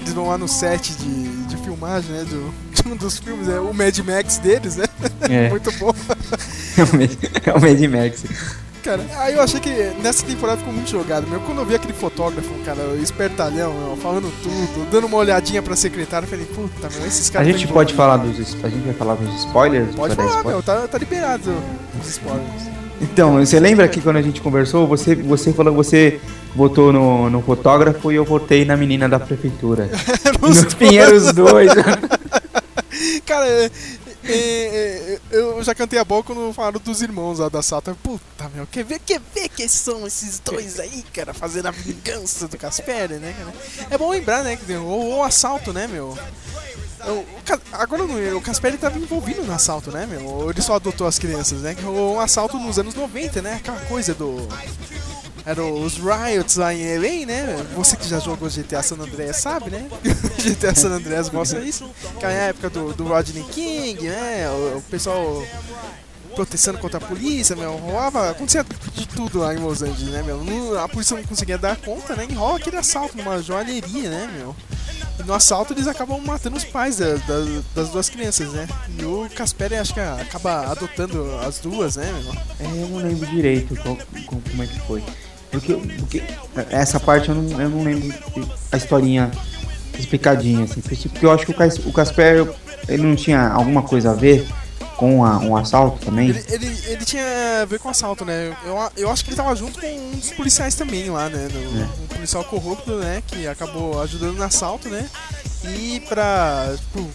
[0.00, 2.24] Eles vão lá no set de, de filmagem, né?
[2.24, 4.84] Do, de um dos filmes, é o Mad Max deles, né?
[5.28, 5.48] É.
[5.50, 5.92] Muito bom.
[6.76, 7.10] É o Mad,
[7.46, 8.24] é o Mad Max.
[8.82, 9.70] Cara, aí eu achei que
[10.02, 11.38] nessa temporada ficou muito jogado, meu.
[11.40, 16.24] Quando eu vi aquele fotógrafo, cara, espertalhão, meu, falando tudo, dando uma olhadinha pra secretária,
[16.24, 17.48] eu falei, puta, meu, esses A caras.
[17.48, 18.38] gente tão pode falar dos.
[18.64, 19.94] A gente vai falar dos spoilers?
[19.94, 20.52] Pode falar, spoiler?
[20.54, 21.54] meu, tá, tá liberado
[22.00, 22.79] os spoilers.
[23.00, 26.20] Então, você lembra que quando a gente conversou, você, você falou que você
[26.54, 29.88] votou no, no fotógrafo e eu votei na menina da prefeitura.
[30.42, 31.70] Os no fim eram os dois.
[33.24, 33.70] Cara, é,
[34.24, 37.96] é, é, eu já cantei a boca quando falaram dos irmãos lá da Sata.
[38.02, 42.46] Puta, meu, quer ver, quer ver que são esses dois aí, cara, fazendo a vingança
[42.46, 43.52] do Casperi, né, cara?
[43.90, 46.16] É bom lembrar, né, que o, o assalto, né, meu?
[47.44, 50.50] Ca- agora o Casperi tava envolvido no assalto, né, meu?
[50.50, 51.74] Ele só adotou as crianças, né?
[51.82, 53.54] Rolou um assalto nos anos 90, né?
[53.54, 54.46] Aquela coisa do.
[55.46, 57.66] Eram os riots lá em LA, né?
[57.74, 59.88] Você que já jogou GTA San Andreas sabe, né?
[60.38, 61.90] GTA San Andreas mostra isso.
[62.18, 64.48] Que é a época do, do Rodney King, né?
[64.50, 65.42] O, o pessoal
[66.34, 67.72] protestando contra a polícia, meu.
[67.76, 68.64] Rolava, acontecia
[68.94, 70.78] de tudo lá em Los Angeles, né, meu?
[70.78, 72.26] A polícia não conseguia dar conta, né?
[72.28, 74.54] E rola aquele assalto numa joalheria, né, meu?
[75.18, 78.66] E no assalto eles acabam matando os pais da- da- das duas crianças, né?
[78.98, 82.34] E o Casperi acho que acaba adotando as duas, né, meu?
[82.60, 85.02] É, eu não lembro direito qual- qual- como é que foi.
[85.50, 86.22] Porque, porque
[86.70, 88.14] essa parte eu não, eu não lembro
[88.70, 89.30] a historinha
[89.98, 90.80] explicadinha, assim.
[90.80, 92.48] Porque eu acho que o Casper,
[92.88, 94.46] ele não tinha alguma coisa a ver
[95.00, 96.28] com a- um assalto também.
[96.28, 98.54] Ele, ele, ele tinha a ver com assalto, né?
[98.66, 101.48] Eu, eu acho que ele tava junto com um dos policiais também lá, né?
[101.52, 101.84] No, É.
[102.02, 103.22] Um policial corrupto, né?
[103.26, 105.08] Que acabou ajudando no assalto, né?
[105.64, 106.74] E pra.
[106.76, 107.08] Tipo,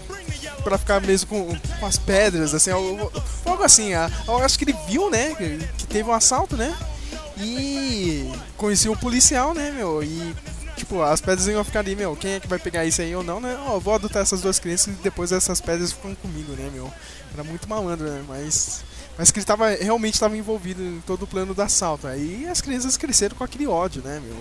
[0.63, 3.11] pra ficar mesmo com, com as pedras, assim, algo,
[3.45, 3.91] algo assim.
[4.27, 5.35] Eu acho que ele viu, né?
[5.35, 6.75] Que, que teve um assalto, né?
[7.37, 10.01] E conhecia o policial, né, meu?
[10.03, 10.35] E.
[10.75, 12.15] Tipo, as pedras iam ficar ali, meu.
[12.15, 13.57] Quem é que vai pegar isso aí ou não, né?
[13.67, 16.89] Ó, vou adotar essas duas crianças e depois essas pedras ficam comigo, né, meu?
[17.33, 18.21] Era muito malandro, né?
[18.27, 18.83] Mas.
[19.17, 22.05] Mas que ele tava, realmente estava envolvido em todo o plano do assalto.
[22.05, 24.35] Aí as crianças cresceram com aquele ódio, né, meu?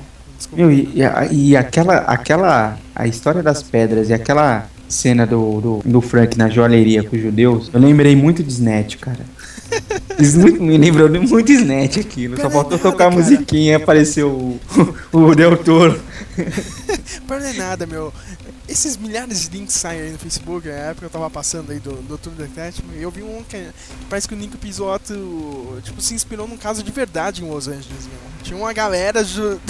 [0.57, 2.77] Meu, e, e a- e aquela, aquela.
[2.95, 7.23] A história das pedras e aquela cena do, do, do Frank na joalheria com os
[7.23, 9.21] judeus, eu lembrei muito de Snatch, cara.
[10.37, 12.37] Muito- me lembrou de muito Snatch aquilo.
[12.41, 14.61] Só faltou tocar a musiquinha e apareceu o,
[15.13, 16.01] o Del Toro.
[17.27, 18.13] Para não é nada, meu.
[18.69, 21.97] Esses milhares de links saem aí no Facebook, na época eu tava passando aí do,
[22.19, 23.69] Tour da Tecmo, e eu vi um que
[24.09, 28.07] parece que o Nico Pisotto, tipo, se inspirou num caso de verdade em Los Angeles,
[28.07, 28.35] meu.
[28.43, 29.61] Tinha uma galera ju-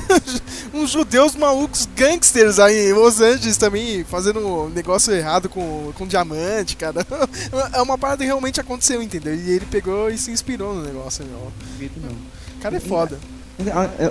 [0.72, 6.06] uns judeus malucos gangsters aí em Los Angeles também, fazendo um negócio errado com, com
[6.06, 7.04] diamante, cara.
[7.72, 9.34] É uma parada que realmente aconteceu, entendeu?
[9.34, 11.52] E ele pegou e se inspirou no negócio, meu.
[12.56, 13.18] O cara é foda.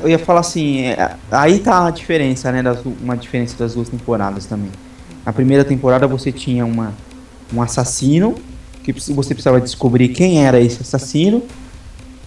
[0.04, 2.64] Eu ia falar assim, é, aí tá a diferença, né?
[2.64, 4.70] Das, uma diferença das duas temporadas também.
[5.26, 6.94] Na primeira temporada você tinha uma,
[7.54, 8.36] um assassino,
[8.84, 11.44] que você precisava descobrir quem era esse assassino,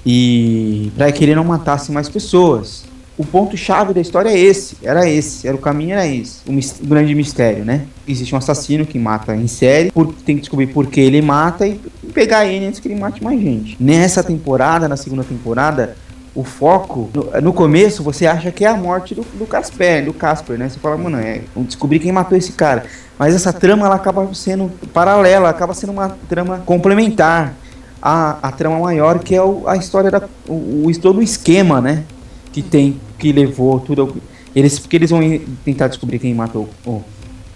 [0.04, 2.84] e para que ele não matasse mais pessoas.
[3.18, 6.52] O ponto chave da história é esse, era esse, era o caminho era esse, o,
[6.52, 7.86] o grande mistério, né?
[8.06, 11.66] Existe um assassino que mata em série, por- tem que descobrir por que ele mata
[11.66, 11.80] e
[12.12, 13.74] pegar ele antes que ele mate mais gente.
[13.80, 15.96] Nessa temporada, na segunda temporada,
[16.36, 20.12] o foco, no, no começo você acha que é a morte do, do Casper, do
[20.12, 20.68] Casper, né?
[20.68, 22.84] Você fala, mano, é, descobrir quem matou esse cara.
[23.18, 27.54] Mas essa trama ela acaba sendo paralela, acaba sendo uma trama complementar
[28.02, 31.80] a, a trama maior que é o- a história da o, o todo o esquema,
[31.80, 32.04] né?
[32.52, 34.14] Que tem que levou tudo
[34.54, 35.20] eles porque eles vão
[35.64, 37.02] tentar descobrir quem matou o,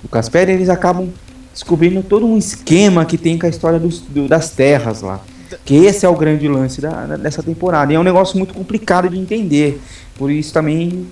[0.02, 1.08] o Casper, eles acabam
[1.52, 5.20] descobrindo todo um esquema que tem com a história dos, do- das terras lá.
[5.64, 7.92] Que esse é o grande lance da, dessa temporada.
[7.92, 9.80] E é um negócio muito complicado de entender.
[10.16, 11.06] Por isso também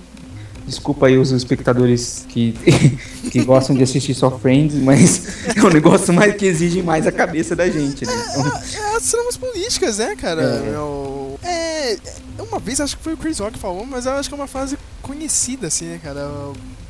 [0.69, 2.53] Desculpa aí os espectadores que,
[3.31, 7.11] que gostam de assistir só Friends, mas é um negócio mais que exige mais a
[7.11, 8.13] cabeça da gente, né?
[8.29, 10.43] Então, É as tramas políticas, né, cara?
[10.43, 10.69] É.
[10.69, 11.99] Meu, é, é,
[12.47, 14.37] uma vez acho que foi o Chris Rock que falou, mas eu acho que é
[14.37, 16.29] uma frase conhecida, assim, né, cara?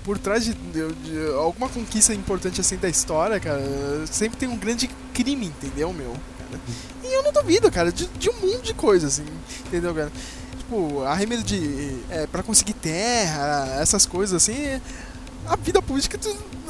[0.03, 3.61] Por trás de, de- de alguma conquista importante assim da história, cara,
[4.11, 6.11] sempre tem um grande crime, entendeu, meu?
[6.37, 6.59] cara?
[7.09, 9.25] E eu não duvido, cara, de, de um mundo de coisas, assim,
[9.65, 10.11] entendeu, cara?
[10.59, 11.97] Tipo, arremedo de.
[12.09, 14.79] É, pra conseguir terra, essas coisas assim.
[15.47, 16.19] A vida política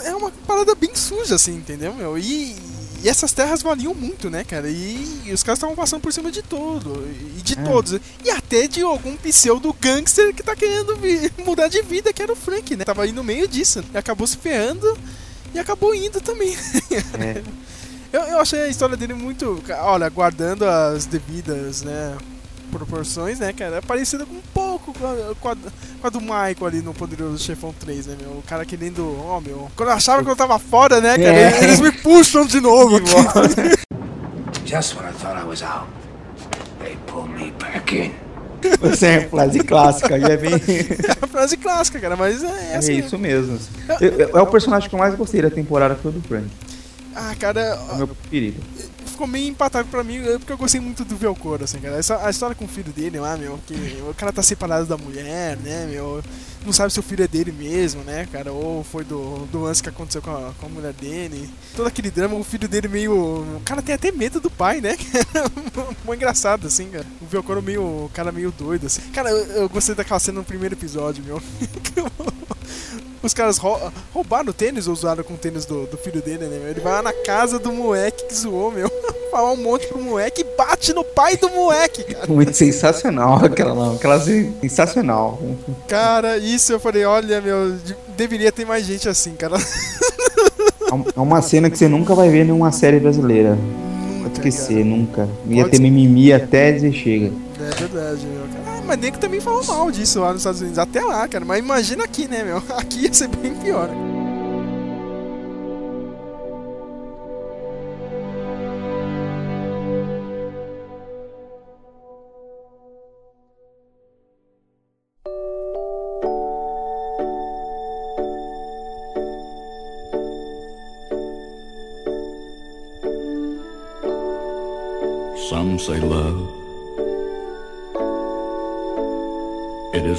[0.03, 2.17] é uma parada bem suja, assim, entendeu, meu?
[2.17, 2.55] E,
[3.03, 4.69] e essas terras valiam muito, né, cara?
[4.69, 7.05] E, e os caras estavam passando por cima de tudo.
[7.37, 7.63] E de É.
[7.63, 7.99] todos.
[8.23, 10.97] E até de algum pseudo gangster que tá querendo
[11.45, 12.85] mudar de vida, que era o Frank, né?
[12.85, 13.83] Tava aí no meio disso.
[13.93, 14.97] E acabou se ferrando
[15.53, 16.55] e acabou indo também.
[17.19, 17.43] é.
[18.11, 19.61] Eu, eu achei a história dele muito.
[19.81, 22.15] Olha, guardando as devidas, né?
[22.71, 23.77] Proporções, né, cara?
[23.77, 25.55] É parecida com um pouco com a, com a-
[26.01, 28.31] com a do Michael ali no Poderoso Chefão 3, né, meu?
[28.31, 29.17] O cara querendo.
[29.25, 29.69] Ó, meu.
[29.75, 31.29] Quando eu achava que eu tava fora, né, cara?
[31.35, 31.63] É.
[31.63, 32.99] Eles me puxam de novo.
[34.65, 35.87] Just when I thought I was out,
[36.79, 38.11] they pulled me back in.
[38.87, 40.53] Essa é a frase clássica, e é bem.
[40.53, 42.91] É a frase clássica, cara, mas é É essa.
[42.91, 43.55] isso mesmo.
[43.55, 43.69] assim.
[44.05, 46.47] Eu- eu- é o personagem que eu mais gostei da temporada foi o do Frank.
[47.21, 47.59] Ah, cara,
[47.91, 48.61] É meu preferido.
[49.05, 51.97] ficou meio empatado pra mim, é porque eu gostei muito do Velcoro, assim, cara.
[51.97, 53.73] Essa, a história com o filho dele lá, meu, que
[54.09, 56.23] o cara tá separado da mulher, né, meu,
[56.65, 59.83] não sabe se o filho é dele mesmo, né, cara, ou foi do, do lance
[59.83, 61.49] que aconteceu com a, com a mulher dele.
[61.75, 63.13] Todo aquele drama, o filho dele meio.
[63.13, 64.95] O cara tem até medo do pai, né?
[66.05, 67.05] Muito engraçado, assim, cara.
[67.21, 67.81] O Velcoro meio.
[67.81, 69.01] O cara meio doido, assim.
[69.13, 71.41] Cara, eu, eu gostei daquela cena no primeiro episódio, meu.
[73.21, 76.45] Os caras rou- roubaram o tênis ou usaram com o tênis do, do filho dele,
[76.45, 76.57] né?
[76.59, 76.69] meu?
[76.69, 78.89] Ele vai lá na casa do moleque que zoou, meu.
[79.29, 82.25] Falar um monte pro moleque e bate no pai do moleque, cara.
[82.27, 83.93] Muito sensacional aquela lá.
[83.93, 85.39] Aquela sensacional.
[85.87, 89.57] Cara, isso eu falei, olha, meu, de- deveria ter mais gente assim, cara.
[91.15, 93.55] É uma cena que você nunca vai ver em uma série brasileira.
[93.55, 95.29] Nunca, Pode esquecer, nunca.
[95.47, 97.31] Ia Pode ter mimimi até dizer chega.
[97.59, 98.43] É verdade, meu.
[98.65, 100.79] Ah, mas nem que também falou mal disso lá nos Estados Unidos.
[100.79, 101.45] Até lá, cara.
[101.45, 102.57] Mas imagina aqui, né, meu?
[102.75, 103.87] Aqui ia ser bem pior.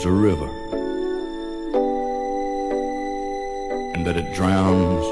[0.01, 0.49] Is a river.
[3.95, 5.05] And that it drowns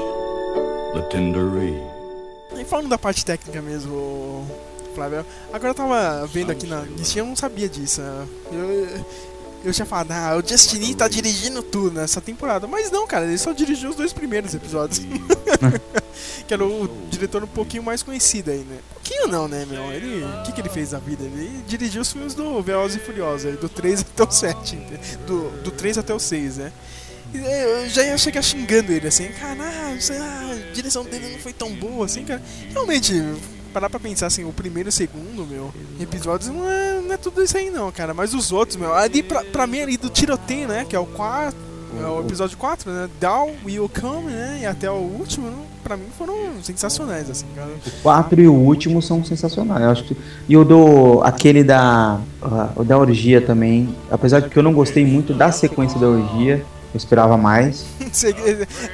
[0.93, 1.81] the tender reed.
[2.57, 4.47] E falando da parte técnica mesmo,
[4.95, 8.01] Flávio, agora eu tava vendo aqui na listinha, eu não sabia disso.
[8.01, 8.27] né?
[8.51, 9.05] Eu,
[9.65, 12.65] eu tinha falado, ah, o Justini tá dirigindo tudo nessa temporada.
[12.65, 14.99] Mas não, cara, ele só dirigiu os dois primeiros episódios.
[16.47, 18.79] que era o diretor um pouquinho mais conhecido aí, né?
[19.29, 19.91] Não, né, meu?
[19.91, 20.23] Ele.
[20.23, 21.23] O que, que ele fez na vida?
[21.23, 24.75] Ele dirigiu os filmes do Velozes e Furiosos, do 3 até o 7.
[24.75, 26.71] ente- Do, do 3 até o 6, né?
[27.33, 31.53] E Eu já ia chegar xingando ele assim, caralho, lá, a direção dele não foi
[31.53, 32.41] tão boa assim, cara.
[32.71, 33.13] Realmente,
[33.71, 37.17] parar pra pensar assim, o primeiro e o segundo, meu, episódios não é, não é
[37.17, 38.15] tudo isso aí não, cara.
[38.15, 40.85] Mas os outros, meu, ali pra, pra mim ali do tiroteio, né?
[40.89, 41.55] Que é o quarto,
[42.01, 43.09] É o episódio 4, né?
[43.19, 44.59] Down Will Come, né?
[44.61, 45.57] E até o último, né?
[45.83, 47.69] pra mim foram sensacionais, assim, cara.
[47.85, 49.81] O 4 e o último são sensacionais.
[49.83, 50.15] Eu acho que...
[50.47, 51.21] E o do.
[51.23, 52.19] aquele da.
[52.43, 53.89] Uh, o da orgia também.
[54.11, 56.63] Apesar de que eu não gostei muito da sequência da orgia.
[56.93, 57.85] Eu esperava mais.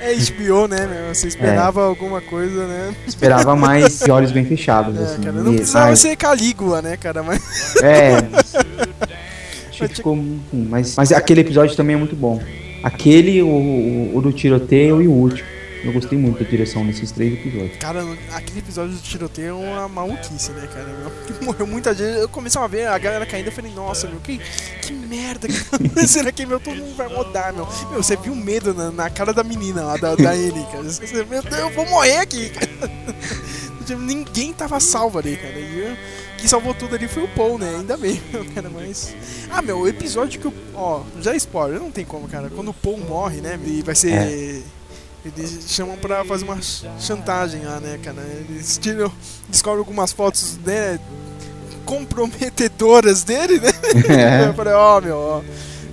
[0.01, 1.15] É HBO, né, meu?
[1.15, 2.93] Você esperava alguma coisa, né?
[3.07, 4.97] Esperava mais de olhos bem fechados.
[4.99, 5.21] É, assim.
[5.21, 7.23] cara, não E- precisava ai, ser Calígula, né, cara?
[7.23, 7.41] Mas.
[7.81, 8.17] É.
[9.69, 10.15] Achei que ficou.
[10.15, 12.41] enfim, Mas, mas aquele episódio também é muito bom.
[12.85, 15.55] Aquele, o, o, o do tiroteio e o último.
[15.83, 17.77] Eu gostei muito da direção nesses três episódios.
[17.77, 20.85] Cara, aquele episódio do tiroteio é uma maluquice, né, cara?
[20.85, 21.11] Meu?
[21.45, 22.19] Morreu muita gente.
[22.21, 23.47] Eu comecei a ver a galera caindo.
[23.47, 24.39] Eu falei, nossa, meu, que,
[24.81, 26.59] que merda que tá acontecendo aqui, meu?
[26.59, 27.67] Todo mundo vai rodar, meu.
[27.91, 30.83] Meu, você viu o medo na, na cara da menina lá, da, da Annie, cara.
[30.83, 32.69] Você, meu Deus, eu vou morrer aqui, cara.
[33.99, 35.59] Ninguém tava salvo ali, cara.
[35.59, 35.97] E eu-
[36.45, 37.77] quem salvou tudo ali foi o Paul, né?
[37.79, 38.21] Ainda bem,
[38.53, 39.15] cara, mas.
[39.49, 40.53] Ah, meu, o episódio que o.
[40.75, 42.51] Ó, já é spoiler, não tem como, cara.
[42.51, 43.59] Quando o Paul morre, né?
[43.65, 44.11] E vai ser.
[44.11, 44.61] É.
[45.25, 48.21] Eles chamam pra fazer uma ch- chantagem lá, né, cara?
[48.47, 49.11] Eles tiram,
[49.49, 50.99] descobrem algumas fotos, né,
[51.83, 53.71] comprometedoras dele, né?
[54.45, 54.47] É.
[54.49, 55.41] Eu falei, ó, meu, ó,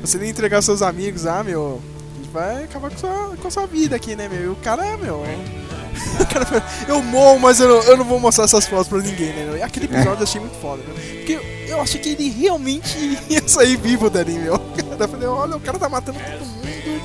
[0.03, 1.81] você nem entregar seus amigos, ah, meu,
[2.15, 4.43] a gente vai acabar com sua, com a sua vida aqui, né, meu?
[4.45, 5.62] E o cara, meu, o cara falou,
[6.89, 9.57] eu morro, mas eu não, eu não vou mostrar essas fotos pra ninguém, né?
[9.59, 10.95] E aquele episódio eu achei muito foda, né?
[11.17, 14.61] Porque eu achei que ele realmente ia sair vivo dali, meu.
[14.99, 17.03] Eu falei, olha, o cara tá matando todo mundo,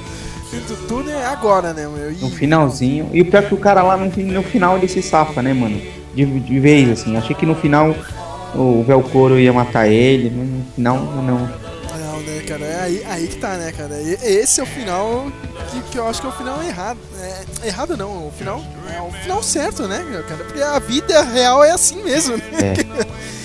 [0.68, 2.12] tudo, tudo é agora, né, meu?
[2.12, 3.10] E- No finalzinho.
[3.14, 5.54] E o pior é que o cara lá no, no final ele se safa, né,
[5.54, 5.80] mano?
[6.14, 7.16] De, de vez, assim.
[7.18, 7.96] Achei que no final
[8.56, 10.32] o Velcoro ia matar ele.
[10.36, 11.24] mas No final, não.
[11.40, 12.66] Não, né, cara?
[12.66, 13.96] É aí, aí que tá, né, cara?
[14.02, 15.28] E- Esse é o final
[15.68, 17.00] que, que eu acho que é o final errado.
[17.20, 18.62] É, errado não, o final
[18.94, 20.44] é o final certo, né, cara?
[20.44, 22.44] Porque a vida real é assim mesmo, né?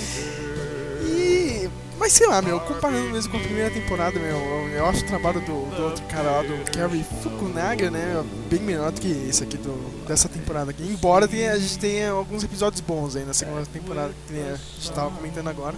[1.05, 1.69] E.
[1.99, 4.37] Mas sei lá, meu, comparando mesmo com a primeira temporada, meu,
[4.71, 8.91] eu, acho o trabalho do, do outro cara lá, do Kerry Fukunaga, né, bem melhor
[8.91, 10.83] do que esse aqui do, dessa temporada aqui.
[10.83, 14.93] Embora tenha, a gente tenha alguns episódios bons aí na segunda temporada, que a gente
[14.93, 15.77] tava comentando agora.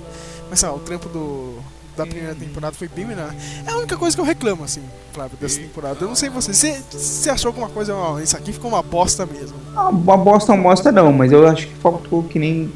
[0.48, 1.58] Mas sei lá, o trampo do,
[1.96, 3.32] da primeira temporada foi bem melhor.
[3.66, 4.80] É a única coisa que eu reclamo, assim,
[5.12, 5.96] Flávio, dessa temporada.
[6.00, 6.52] Eu não sei você,
[6.90, 9.56] você, achou alguma coisa, ó, isso aqui ficou uma bosta mesmo.
[9.76, 12.70] Ah, Uma bosta, uma bosta não, mas eu acho que faltou que nem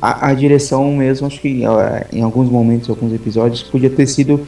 [0.00, 1.26] a, a direção mesmo.
[1.26, 1.78] Acho que ó,
[2.12, 4.46] em alguns momentos, alguns episódios, podia ter sido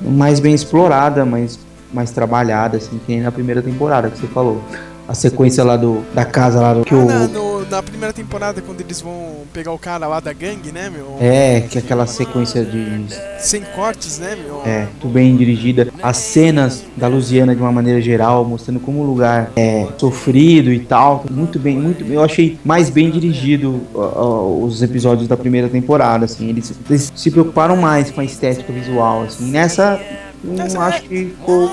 [0.00, 1.58] mais bem explorada, mais,
[1.92, 4.60] mais trabalhada, assim, que nem na primeira temporada que você falou.
[5.06, 7.04] A sequência lá do, da casa lá do que o.
[7.04, 10.90] Na, no- na primeira temporada, quando eles vão pegar o cara lá da gangue, né,
[10.90, 11.16] meu?
[11.20, 13.06] É, que é aquela sequência de
[13.38, 14.62] Sem cortes, né, meu?
[14.66, 15.88] É, muito bem dirigida.
[16.02, 20.80] As cenas da Lusiana de uma maneira geral, mostrando como o lugar é sofrido e
[20.80, 21.24] tal.
[21.30, 22.14] Muito bem, muito bem.
[22.14, 26.48] Eu achei mais bem dirigido ó, os episódios da primeira temporada, assim.
[26.48, 29.50] Eles, eles se preocuparam mais com a estética visual, assim.
[29.50, 30.00] Nessa,
[30.42, 31.70] não acho que ficou.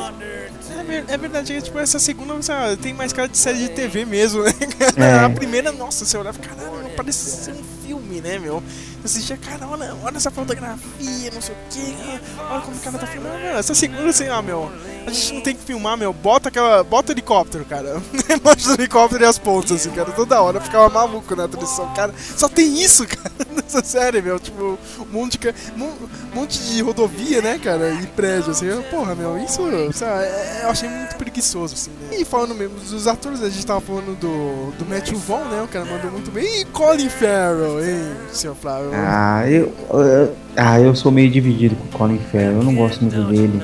[1.08, 4.06] É, ver- verdade, é, tipo, essa segunda ah, tem mais cara de série de TV
[4.06, 4.52] mesmo, né?
[4.98, 5.26] É.
[5.26, 8.62] A primeira, nossa, você olhava, caralho, parece ser um filme, né, meu?
[9.06, 13.08] Assistia, cara, olha, olha essa fotografia, não sei o quê, olha como o cara tá
[13.08, 13.36] filmando.
[13.38, 14.70] Essa segunda, assim, ah, meu,
[15.06, 18.02] a gente não tem que filmar, meu, bota aquela, bota o helicóptero, cara.
[18.30, 20.58] Embaixo do helicóptero e as pontas, assim, cara, toda hora.
[20.58, 22.14] Eu ficava maluco na tradição, cara.
[22.36, 25.96] Só tem isso, cara, nessa série, meu, tipo, um monte de, mon-
[26.34, 29.62] monte de rodovia, né, cara, e prédio, assim, porra, meu, isso,
[29.94, 32.18] sabe, é- eu achei muito preguiçoso, assim, né.
[32.20, 35.68] E falando mesmo dos atores, a gente tava falando do, do Matthew Vaughn, né, o
[35.68, 36.62] cara mandou muito bem.
[36.62, 38.87] E Colin Farrell, hein, senhor Flávio?
[38.94, 42.54] Ah, eu, eu- ah, eu sou meio dividido com o Colin Farrell.
[42.58, 43.62] Eu não gosto muito dele.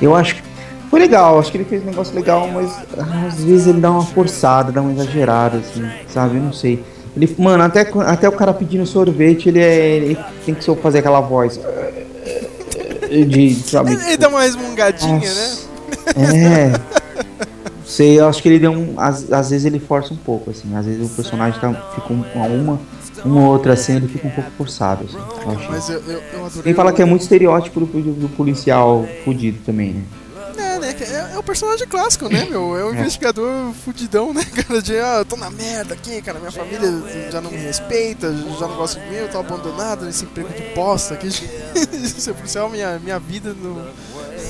[0.00, 0.42] Eu acho que
[0.90, 1.38] foi legal.
[1.38, 4.72] Acho que ele fez um negócio legal, mas ah, às vezes ele dá uma forçada,
[4.72, 6.36] dá uma exagerada, assim, sabe?
[6.36, 6.82] Eu não sei.
[7.16, 10.98] Ele, mano, até, até o cara pedindo sorvete, ele, é, ele tem que só fazer
[10.98, 11.58] aquela voz.
[13.26, 13.92] De, sabe?
[13.92, 15.56] Ele, ele dá uma resmungadinha, né?
[16.16, 16.97] É.
[17.88, 19.00] Sei, eu acho que ele deu um.
[19.00, 20.76] Às, às vezes ele força um pouco, assim.
[20.76, 22.80] Às vezes o personagem tá, fica um- uma, uma,
[23.24, 25.16] uma ou outra cena, ele fica um pouco forçado, assim.
[25.16, 25.68] Eu achei.
[25.68, 26.62] Mas eu, eu, eu adorei.
[26.64, 30.02] Tem fala que é muito estereótipo do, do- policial fudido também, né?
[30.58, 30.94] É, né?
[31.00, 32.76] É, é o personagem clássico, né, meu?
[32.76, 34.82] É o investigador fudidão, né, cara?
[34.82, 36.38] De, ah, eu tô na merda aqui, cara.
[36.38, 36.92] Minha família
[37.30, 40.74] já não me respeita, já não gosta de mim, eu tô abandonado nesse emprego de
[40.74, 41.30] bosta aqui.
[41.32, 43.82] Ser policial, minha, minha vida não,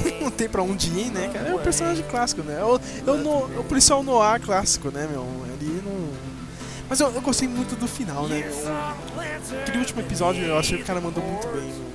[0.21, 1.49] não tem pra onde ir, né, cara?
[1.49, 2.59] É o personagem clássico, né?
[2.61, 5.27] É o, é o, no- é o policial noir clássico, né, meu?
[5.61, 6.09] Ele não.
[6.89, 8.45] Mas eu, eu gostei muito do final, né?
[8.49, 8.69] meu?
[9.63, 11.63] Aquele último episódio eu achei que o cara mandou muito bem.
[11.67, 11.89] meu.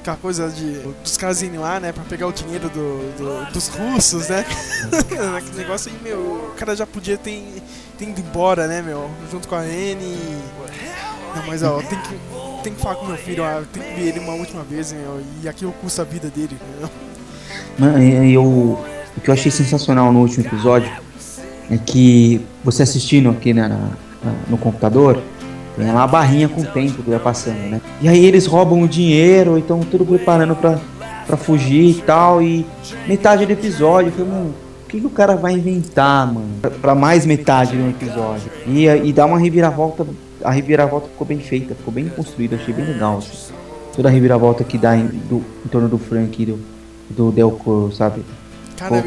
[0.00, 3.68] Aquela coisa de dos caras irem lá, né, pra pegar o dinheiro do, do- dos
[3.68, 4.44] russos, né?
[5.36, 7.62] Aquele negócio aí, meu, o cara já podia ter,
[7.98, 9.10] ter ido embora, né, meu?
[9.30, 10.16] Junto com a Anne.
[11.36, 12.18] Não, mas ó, tem que,
[12.64, 15.22] tem que falar com meu filho, ó, tem que ver ele uma última vez, meu,
[15.42, 16.90] e aquilo custa a vida dele, entendeu?
[18.22, 20.90] E eu, o que eu achei sensacional no último episódio
[21.70, 23.90] é que você assistindo aqui na, na-
[24.48, 25.18] no computador,
[25.76, 27.80] tem lá a barrinha com o tempo que vai passando, né?
[28.02, 30.78] E aí eles roubam o dinheiro, então tudo preparando pra,
[31.26, 32.66] pra fugir e tal, e
[33.06, 36.48] metade do episódio, falei, mano, o que, que o cara vai inventar, mano?
[36.60, 38.50] Pra, pra mais metade do episódio.
[38.66, 40.04] E, e dá uma reviravolta,
[40.44, 43.18] a reviravolta ficou bem feita, ficou bem construída, achei bem legal.
[43.18, 43.52] assim.
[43.94, 46.58] Toda a reviravolta que dá em, do- em torno do Frank e do,
[47.10, 48.24] do Delcor, sabe?
[48.76, 49.04] Cara,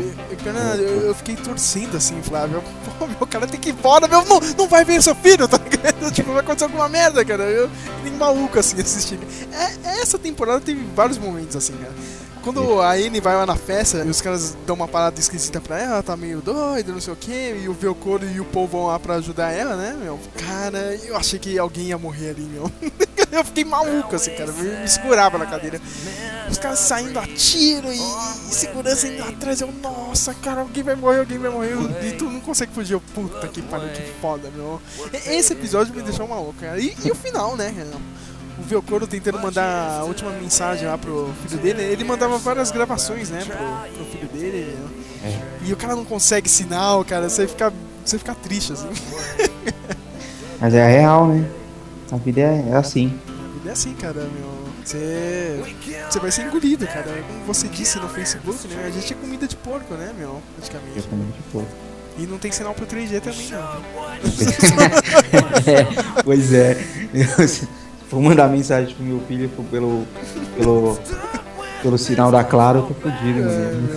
[0.77, 2.63] eu, eu, eu fiquei torcendo assim, Flávio.
[2.99, 4.23] Pô, meu cara tem que ir embora, meu.
[4.25, 6.11] Não, não vai ver seu filho, tá ligado?
[6.13, 7.43] Tipo, vai acontecer alguma merda, cara.
[7.43, 7.69] Eu
[8.03, 9.25] nem maluco assim assistindo.
[9.51, 11.93] É, essa temporada teve vários momentos assim, cara.
[12.43, 15.79] Quando a Anne vai lá na festa e os caras dão uma parada esquisita pra
[15.79, 17.31] ela, ela tá meio doida, não sei o que,
[17.63, 20.19] e o Velcoro e o Paul vão lá pra ajudar ela, né, meu?
[20.45, 22.69] Cara, eu achei que alguém ia morrer ali, meu.
[23.31, 24.49] eu fiquei maluco, assim, cara.
[24.49, 25.81] Eu me segurava na cadeira.
[26.49, 29.61] Os caras saindo a tiro e, e segurança indo atrás.
[29.61, 31.75] Eu, nossa, cara, alguém vai morrer, alguém vai morrer.
[32.03, 32.93] E tu não consegue fugir.
[32.93, 34.81] Eu, puta que pariu, que foda, meu.
[35.25, 36.77] Esse episódio me deixou maluco, cara.
[36.77, 37.73] E, e o final, né?
[38.63, 41.83] O Velcoro tentando mandar a última mensagem lá pro filho dele.
[41.83, 43.57] Ele mandava várias gravações, né, pro,
[43.93, 44.77] pro filho dele.
[45.21, 45.37] É.
[45.65, 47.27] E o cara não consegue sinal, cara.
[47.27, 47.73] Você fica,
[48.05, 48.87] você fica triste, assim.
[50.61, 51.45] Mas é real, né?
[52.09, 53.19] A vida é, é assim.
[53.27, 54.53] A vida é assim, cara, meu.
[54.85, 55.61] Você,
[56.09, 57.21] você vai ser engolido, cara.
[57.27, 58.85] Como você disse no Facebook, né?
[58.87, 60.41] A gente é comida de porco, né, meu?
[60.55, 60.97] Praticamente.
[60.97, 61.65] Eu também, tipo,
[62.17, 63.59] E não tem sinal pro 3G também, não.
[65.67, 65.85] é,
[66.23, 66.77] pois é.
[68.13, 70.05] For mandar mensagem pro meu filho pelo,
[70.55, 70.99] pelo,
[71.81, 73.89] pelo sinal da Claro, eu tô fodido, mano.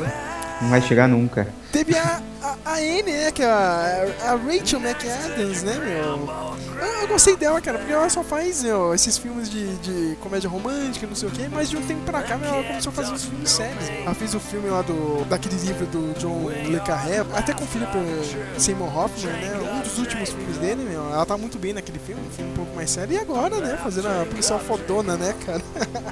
[0.62, 1.46] Não vai chegar nunca.
[1.72, 3.30] Teve a, a, a Anne, né?
[3.32, 6.56] Que é a, a Rachel McAdams, né, meu?
[6.78, 10.48] Eu, eu gostei dela, cara, porque ela só faz meu, esses filmes de, de comédia
[10.48, 12.92] romântica, não sei o quê, mas de um tempo pra cá meu, ela começou a
[12.92, 13.88] fazer uns filmes sérios.
[13.88, 17.66] Ela fez o filme lá do daquele livro do John Le Carré, até com o
[17.66, 17.90] Philip
[18.58, 19.52] Seymour Hoffman, né?
[19.74, 21.10] Um dos últimos filmes dele, meu.
[21.12, 23.14] Ela tá muito bem naquele filme, um filme um pouco mais sério.
[23.14, 25.62] E agora, né, fazendo a policial fodona, né, cara?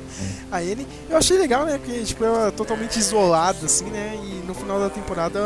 [0.50, 0.86] a Anne.
[1.10, 1.78] Eu achei legal, né?
[1.78, 4.18] Porque, tipo, ela é totalmente isolada, assim, né?
[4.22, 5.38] E no final da temporada,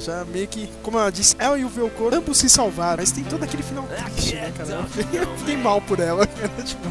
[0.00, 2.98] já meio que, como ela disse, ela e o Velcro ambos se salvaram.
[2.98, 3.84] Mas tem todo aquele final
[4.14, 4.70] triste, né, cara?
[4.80, 6.50] Eu fiquei, eu fiquei mal por ela, cara.
[6.64, 6.88] Tipo,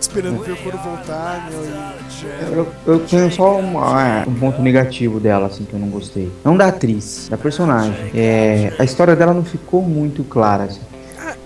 [0.00, 1.64] esperando o Velcro voltar, meu.
[1.64, 2.00] E...
[2.54, 6.30] Eu, eu tenho só uma- um ponto negativo dela, assim, que eu não gostei.
[6.44, 8.10] Não da atriz, da personagem.
[8.14, 10.80] É, a história dela não ficou muito clara, assim.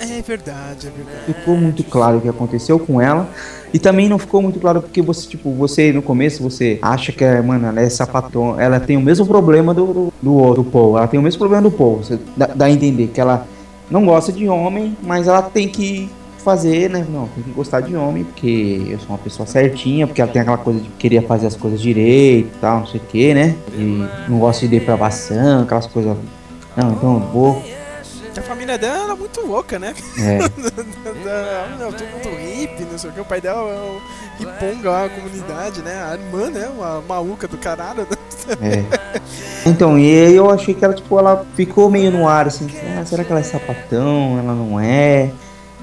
[0.01, 1.25] É verdade, é verdade.
[1.27, 3.29] ficou muito claro o que aconteceu com ela.
[3.73, 7.25] E também não ficou muito claro porque você, tipo, você no começo você acha que,
[7.25, 10.97] é, mano, ela é sapatão, ela tem o mesmo problema do, do, do, do Paul,
[10.97, 11.97] ela tem o mesmo problema do Paul.
[11.97, 13.47] Você dá, dá a entender que ela
[13.91, 16.09] não gosta de homem, mas ela tem que
[16.45, 17.05] fazer, né?
[17.09, 20.43] Não, tem que gostar de homem, porque eu sou uma pessoa certinha, porque ela tem
[20.43, 23.57] aquela coisa de querer fazer as coisas direito e tal, não sei o que, né?
[23.73, 26.17] E não gosta de depravação, aquelas coisas.
[26.77, 27.63] Não, então eu vou.
[28.37, 29.95] A família dela era muito louca, né?
[30.19, 30.39] É.
[31.79, 33.21] Não, todo mundo hippie, não sei o que.
[33.21, 34.01] O pai dela é um
[34.39, 36.03] riponga lá, a comunidade, né?
[36.03, 36.69] A irmã, né?
[36.69, 38.07] Uma maluca do caralho.
[38.11, 38.17] né?
[38.61, 38.85] É.
[39.67, 42.67] Então, e aí eu achei que ela, tipo, ela ficou meio no ar, assim,
[43.01, 44.39] ah, será que ela é sapatão?
[44.39, 45.31] Ela não é?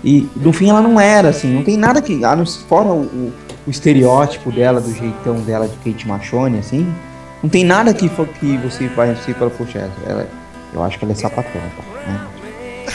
[0.03, 2.23] E no fim ela não era, assim, não tem nada que.
[2.23, 2.37] Ah,
[2.67, 3.33] fora o, o,
[3.65, 6.93] o estereótipo dela, do jeitão dela de Kate Machone, assim,
[7.41, 10.29] não tem nada que, que você vai assim fala, poxa, ela,
[10.71, 12.11] eu acho que ela é sapatão, tá?
[12.11, 12.27] Né?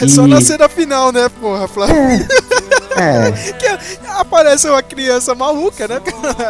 [0.01, 1.97] É só E- na cena final, né, porra, Flávio?
[2.97, 3.67] É, que
[4.09, 6.01] aparece uma criança maluca, né?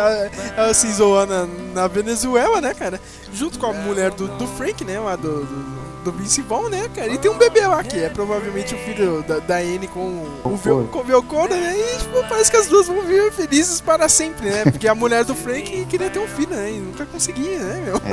[0.56, 3.00] Ela se isolou na, na Venezuela, né, cara?
[3.32, 4.98] Junto com a mulher do, do Frank, né?
[4.98, 7.08] Lá do, do, do Vince Vaughn, né, cara?
[7.08, 10.56] E tem um bebê lá que é provavelmente o filho da, da Anne com o
[10.56, 11.76] Vel, com o né?
[11.76, 14.64] E tipo, parece que as duas vão viver felizes para sempre, né?
[14.64, 16.70] Porque a mulher do Frank queria ter um filho, né?
[16.70, 18.00] E nunca conseguia, né, meu?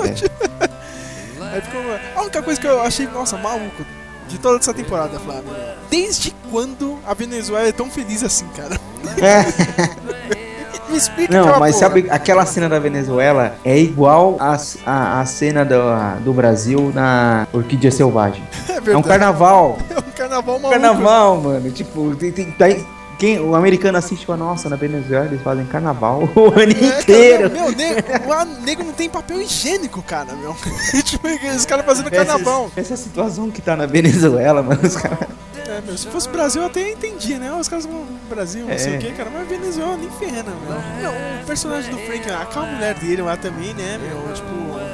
[1.54, 1.82] Aí ficou...
[2.16, 3.86] A única coisa que eu achei, nossa, maluco
[4.34, 5.44] de toda essa temporada, Flávio.
[5.90, 8.80] Desde quando a Venezuela é tão feliz assim, cara?
[10.90, 11.88] Me explica Não, mas porra.
[11.88, 15.76] sabe, aquela cena da Venezuela é igual a, a, a cena do,
[16.24, 18.44] do Brasil na Orquídea Selvagem.
[18.86, 19.78] É É, um carnaval.
[19.90, 20.70] É um carnaval maluco.
[20.82, 21.72] carnaval, mano.
[21.72, 22.86] Tipo, tem, tem, tem-
[23.18, 27.02] quem, o americano assiste fala, nossa, na Venezuela eles fazem carnaval o ano É, cara,
[27.02, 27.50] inteiro.
[27.52, 30.56] meu, nego, lá, nego não tem papel higiênico, cara, meu.
[31.04, 32.72] tipo, os caras fazendo carnaval.
[32.76, 35.28] Essa, essa situação que tá na Venezuela, mano, os caras.
[35.66, 37.52] É, meu, se fosse Brasil eu até entendia, né?
[37.54, 38.98] Os caras vão no Brasil, não sei É.
[38.98, 39.30] o que, cara.
[39.34, 41.12] Mas Venezuela nem ferrando, meu.
[41.12, 44.34] Meu, o personagem do Frank, aquela mulher dele lá também, né, meu?
[44.34, 44.48] Tipo,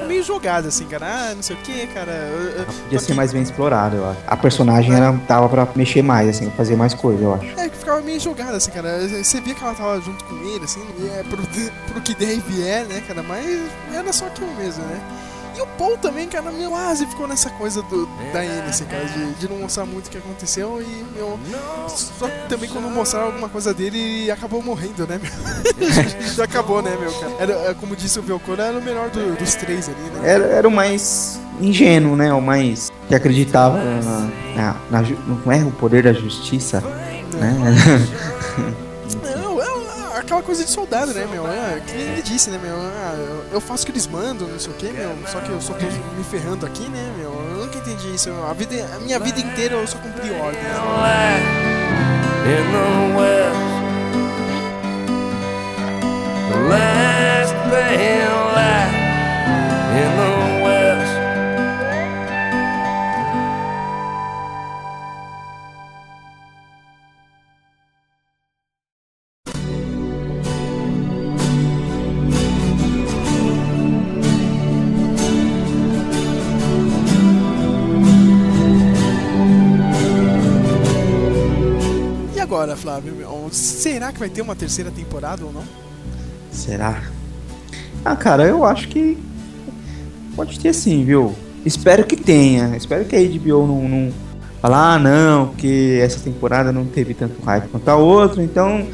[0.10, 1.06] meio jogada, assim, cara.
[1.06, 2.12] Ah, não sei o que, cara.
[2.12, 4.20] eu- eu- Podia ser mais bem explorado, eu acho.
[4.28, 7.60] A personagem era, tava pra mexer mais, assim, fazer mais coisa, eu acho.
[7.60, 9.08] É, que ficava meio jogada, assim, cara.
[9.08, 11.38] Você via que ela tava junto com ele, assim, e é pro,
[11.94, 13.24] pro que der e vier, né, cara?
[13.24, 13.46] Mas
[13.94, 15.00] era só aquilo mesmo, né?
[15.60, 19.34] E o Paul também, cara, meu, quase ficou nessa coisa do, da N, cara, de,
[19.34, 21.38] de não mostrar muito o que aconteceu e, meu.
[21.90, 25.90] Só que também quando mostraram alguma coisa dele, ele acabou morrendo, né, meu?
[26.34, 27.34] Já acabou, né, meu, cara?
[27.42, 30.32] Era, é, como disse o Velcoro, era o melhor do- dos três ali, né?
[30.32, 32.32] Era, era o mais ingênuo, né?
[32.34, 35.10] O mais que acreditava na, na, na
[35.46, 36.80] não é o poder da justiça,
[37.34, 37.54] né?
[40.30, 41.48] Aquela coisa de soldado, né, meu?
[41.48, 42.76] É, que nem ele disse, né, meu?
[42.76, 45.18] Ah, eu, faço o que eles mandam, não sei o que, meu.
[45.28, 47.34] Só que eu só tô me ferrando aqui, né, meu?
[47.34, 48.30] Eu nunca entendi isso.
[48.48, 50.64] A, vida, a minha vida inteira eu só cumpri ordens.
[52.46, 53.69] in
[82.80, 83.14] Flávio?
[83.52, 85.64] Será que vai ter uma terceira temporada ou não?
[86.52, 87.04] Será?
[88.04, 89.18] Ah, cara, eu acho que
[90.36, 91.36] pode ter sim, viu?
[91.66, 92.76] Espero que tenha.
[92.78, 94.14] Espero que a HBO não, não
[94.62, 98.88] falar, ah, não, porque essa temporada não teve tanto hype quanto a outra, então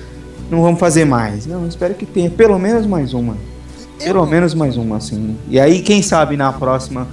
[0.50, 1.46] não vamos fazer mais.
[1.46, 3.38] Não, espero que tenha pelo menos mais uma.
[4.04, 5.38] Pelo menos mais uma, assim.
[5.48, 7.08] E aí, quem sabe na próxima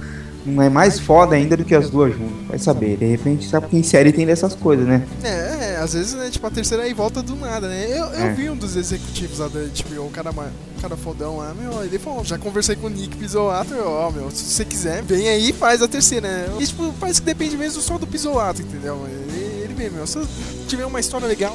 [0.45, 2.47] é mais foda ainda do que as duas juntas.
[2.47, 2.97] Vai saber.
[2.97, 5.05] De repente, sabe que em série tem dessas coisas, né?
[5.23, 7.85] É, é, às vezes, né, tipo, a terceira aí volta do nada, né?
[7.89, 8.33] Eu, eu É.
[8.33, 11.97] vi um dos executivos lá da HBO, um cara, um cara fodão lá, meu, ele
[11.97, 15.53] falou, já conversei com o Nick Pizzolato, ó, meu, se você quiser, vem aí e
[15.53, 16.45] faz a terceira, né?
[16.59, 19.05] E, tipo, parece que depende mesmo só do Pizzolato, entendeu?
[19.07, 20.19] Ele, ele mesmo, meu, se
[20.67, 21.53] tiver uma história legal,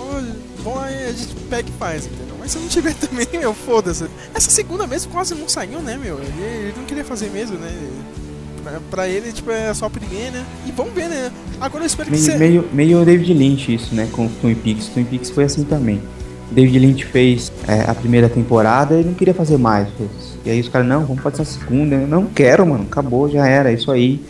[0.62, 2.36] bom, aí a gente pega e faz, entendeu?
[2.41, 4.07] Mas se não tiver também, meu, foda-se.
[4.34, 6.18] Essa segunda mesmo quase não saiu, né, meu?
[6.18, 7.70] Ele, ele não queria fazer mesmo, né?
[8.69, 10.47] Pra, pra ele, tipo, é só primeira, né?
[10.66, 11.31] E vamos ver, né?
[11.61, 12.39] Agora eu espero que Meio, você...
[12.39, 14.09] meio, meio David Lynch isso, né?
[14.12, 14.89] Com Twin Peaks.
[14.89, 16.01] Twin Peaks foi assim também.
[16.51, 19.89] David Lynch fez é, a primeira temporada e não queria fazer mais.
[20.45, 21.95] E aí os caras, não, vamos fazer a segunda.
[21.95, 22.85] Eu, não quero, mano.
[22.85, 24.23] Acabou, já era, é isso aí.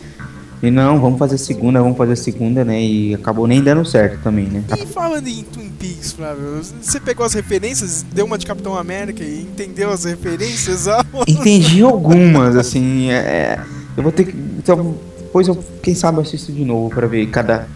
[0.61, 2.81] E não, vamos fazer a segunda, vamos fazer a segunda, né?
[2.81, 4.61] E acabou nem dando certo também, né?
[4.77, 9.23] E falando em Twin Peaks, Flávio, você pegou as referências, deu uma de Capitão América
[9.23, 10.87] e entendeu as referências?
[11.25, 13.09] Entendi algumas, assim.
[13.09, 13.57] é,
[13.99, 14.35] eu vou ter que.
[14.57, 17.67] Então, depois eu, quem sabe, eu assisto de novo pra ver cada,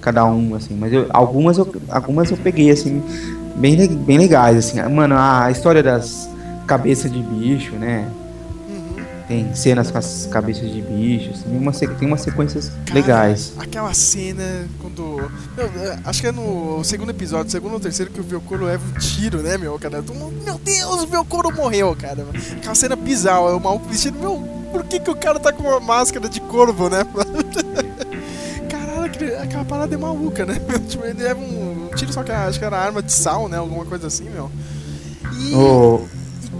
[0.00, 0.76] cada um, assim.
[0.78, 3.02] Mas eu- algumas, eu, algumas eu peguei, assim,
[3.56, 4.80] bem, bem legais, assim.
[4.82, 6.28] Mano, a história das
[6.66, 8.08] cabeças de bicho, né?
[9.28, 13.54] Tem cenas com as cabeças de bichos, tem, uma, tem umas sequências legais.
[13.58, 14.44] Aquela cena
[14.80, 15.28] quando.
[15.56, 18.84] Meu, é, acho que é no segundo episódio, segundo ou terceiro, que o Velcoro leva
[18.88, 20.00] um tiro, né, meu, cara?
[20.44, 22.24] Meu Deus, o Velcoro morreu, cara.
[22.56, 24.36] Aquela cena bizarra, o maluco vestido, meu,
[24.66, 27.04] por que, que o cara tá com uma máscara de corvo, né?
[28.68, 30.60] Caralho, aquela parada é maluca, né?
[30.88, 33.56] Tipo, ele leva um, um tiro, só que acho que era arma de sal, né?
[33.58, 34.50] Alguma coisa assim, meu.
[35.38, 36.06] E O-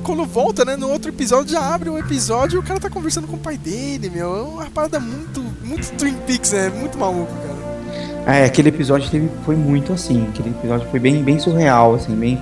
[0.03, 3.27] quando volta, né, no outro episódio, já abre o episódio e o cara tá conversando
[3.27, 4.37] com o pai dele, meu.
[4.37, 6.69] É uma parada muito, muito Twin Peaks, né?
[6.71, 8.37] Muito maluco, cara.
[8.39, 10.27] É, aquele episódio teve, foi muito assim.
[10.29, 12.41] Aquele episódio foi bem, bem surreal, assim, bem.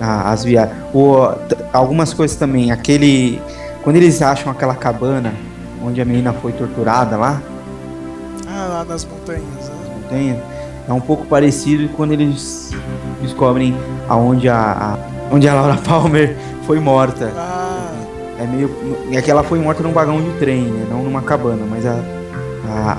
[0.00, 0.76] ah, as viagens.
[1.72, 2.70] Algumas coisas também.
[2.72, 3.40] Aquele.
[3.82, 5.32] Quando eles acham aquela cabana
[5.82, 7.40] onde a menina foi torturada lá,
[8.46, 9.74] Ah, lá nas montanhas, né?
[10.02, 10.42] montanha,
[10.88, 12.70] é um pouco parecido quando eles
[13.22, 13.76] descobrem
[14.08, 14.98] aonde a, a-
[15.34, 17.32] onde a Laura Palmer foi morta.
[17.36, 17.92] Ah,
[18.40, 18.70] É meio.
[19.12, 20.86] É que ela foi morta num vagão de trem, né?
[20.90, 21.98] Não numa cabana, mas a,
[22.68, 22.98] a-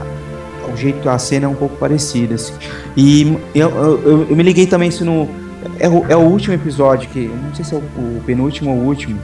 [0.71, 2.35] o jeito, a cena é um pouco parecida.
[2.35, 2.53] Assim.
[2.95, 5.27] E eu, eu, eu- me liguei também isso no.
[5.79, 7.27] É o, é o último episódio, que.
[7.27, 9.19] Não sei se é o, o penúltimo ou o último.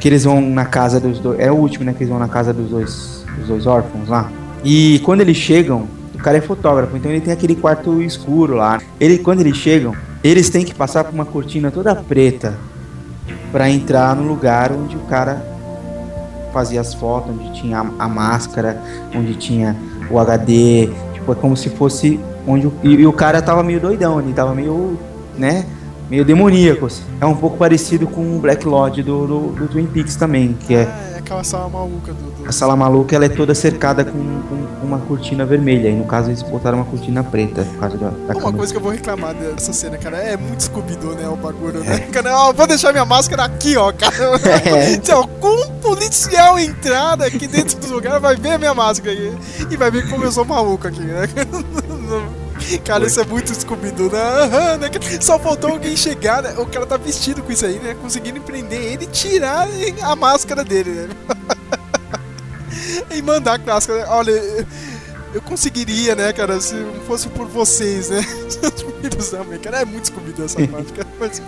[0.00, 1.38] Que eles vão na casa dos dois.
[1.38, 1.92] É o último, né?
[1.92, 4.32] Que eles vão na casa dos dois, dos dois órfãos lá.
[4.64, 8.80] E quando eles chegam, o cara é fotógrafo, então ele tem aquele quarto escuro lá.
[8.98, 12.54] Ele, quando eles chegam, eles têm que passar por uma cortina toda preta
[13.52, 15.42] para entrar no lugar onde o cara
[16.52, 18.82] fazia as fotos, onde tinha a, a máscara,
[19.14, 19.76] onde tinha
[20.10, 23.80] o HD, tipo, é como se fosse onde o, e, e o cara tava meio
[23.80, 24.98] doidão, ele tava meio,
[25.38, 25.64] né,
[26.10, 26.86] meio demoníaco.
[26.86, 27.02] assim.
[27.20, 30.74] É um pouco parecido com o Black Lodge do, do, do Twin Peaks também, que
[30.74, 32.42] é é aquela sala maluca do.
[32.42, 36.04] do- a sala maluca, ela é toda cercada com, com uma cortina vermelha, e no
[36.04, 38.90] caso eles botaram uma cortina preta, por causa da, da Uma coisa que eu vou
[38.90, 41.90] reclamar dessa cena, cara, é muito scooby né, o bagulho, É.
[41.90, 41.98] né?
[42.10, 44.10] Cara, ó, vou deixar minha máscara aqui, ó, cara.
[44.64, 45.00] É.
[45.00, 49.32] Se algum policial entrar aqui dentro do lugar, vai ver a minha máscara aqui.
[49.70, 51.28] E vai ver como eu sou maluco aqui, né?
[52.84, 54.20] Cara, isso é muito scooby né?
[54.20, 54.90] Aham, né?
[55.20, 56.54] Só faltou alguém chegar, né?
[56.58, 57.94] O cara tá vestido com isso aí, né?
[58.00, 59.68] Conseguindo prender ele e tirar
[60.02, 61.08] a máscara dele, né?
[63.14, 63.94] e mandar clássico.
[63.94, 64.04] né?
[64.08, 64.66] Olha,
[65.34, 68.20] eu- conseguiria, né, cara, se não fosse por vocês, né?
[69.18, 71.08] Os também, cara, é muito scooby essa parte, cara.
[71.18, 71.42] Mas.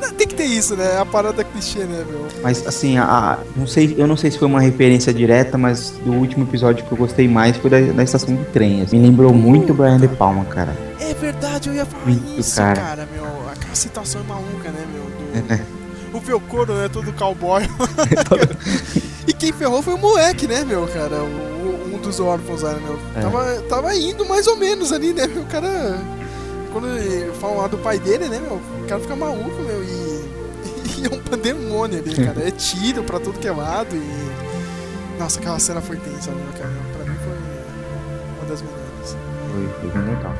[0.00, 0.98] Não, tem que ter isso, né?
[0.98, 2.26] A parada clichê, né, meu?
[2.42, 6.12] Mas assim, a, não sei, eu não sei se foi uma referência direta, mas do
[6.12, 8.82] último episódio que eu gostei mais foi da, da estação de trem.
[8.82, 8.98] assim.
[8.98, 10.76] Me lembrou muito Brian De Palma, cara.
[11.00, 12.80] É verdade, eu ia falar Muito, isso, cara.
[12.80, 13.08] cara.
[13.14, 13.24] meu.
[13.50, 15.02] Aquela situação é maluca, né, meu?
[15.52, 15.82] Do...
[16.18, 16.88] O Velcoro, né?
[16.92, 17.62] Todo cowboy.
[19.26, 21.16] e quem ferrou foi o moleque, né, meu, cara?
[21.22, 21.51] O-
[22.02, 22.98] dos órfãos lá, meu?
[23.16, 23.20] É.
[23.22, 25.42] Tava, tava indo mais ou menos ali, né, meu?
[25.42, 25.98] O cara.
[26.72, 26.86] Quando
[27.40, 28.56] fala lá do pai dele, né, meu?
[28.56, 30.12] O cara fica maluco, meu, e.
[31.02, 32.46] E é um pandemônio ali, cara.
[32.46, 35.18] É tiro pra tudo que é lado e.
[35.18, 36.72] Nossa, aquela cena foi tensa, né, cara?
[36.94, 37.34] Pra mim foi
[38.38, 39.16] uma das melhores.
[39.50, 40.34] Foi, foi bem legal.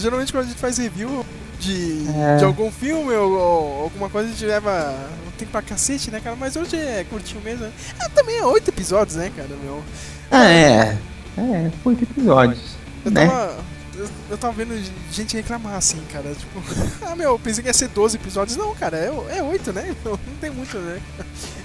[0.00, 1.24] Geralmente quando a gente faz review
[1.58, 2.36] de, É.
[2.38, 4.94] de algum filme ou, ou alguma coisa, a gente leva
[5.26, 6.36] um tempo pra cacete, né, cara?
[6.36, 7.64] Mas hoje é curtinho mesmo.
[7.66, 7.72] né?
[8.00, 9.82] Ah, também é oito episódios, né, cara, meu?
[10.30, 10.98] Ah, é.
[11.38, 12.60] É, oito episódios.
[13.04, 13.26] Eu né?
[13.26, 13.70] tava.
[13.96, 14.82] Eu, eu tava vendo
[15.12, 16.32] gente reclamar assim, cara.
[16.34, 16.62] Tipo,
[17.06, 18.56] ah, meu, eu pensei que ia ser 12 episódios.
[18.56, 19.94] Não, cara, é, é 8, né?
[20.04, 20.98] Não tem muito, né?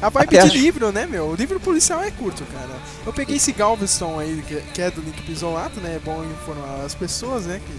[0.02, 1.28] A vibe Até de acho- livro, né, meu?
[1.28, 2.76] O livro policial é curto, cara.
[3.06, 5.96] Eu peguei esse Galveston aí, que, que é do Link Pisolato, né?
[5.96, 7.62] É bom informar as pessoas, né?
[7.66, 7.74] Que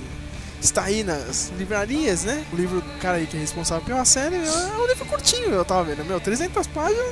[0.60, 2.44] está aí nas livrarias, né?
[2.52, 5.64] O livro do cara aí que é responsável pela série é um livro curtinho, eu
[5.64, 6.04] tava vendo.
[6.04, 7.04] Meu, 300 páginas,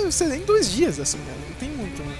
[0.00, 1.38] é, você lê em dois dias, assim, cara.
[1.48, 2.14] Não tem muito, né?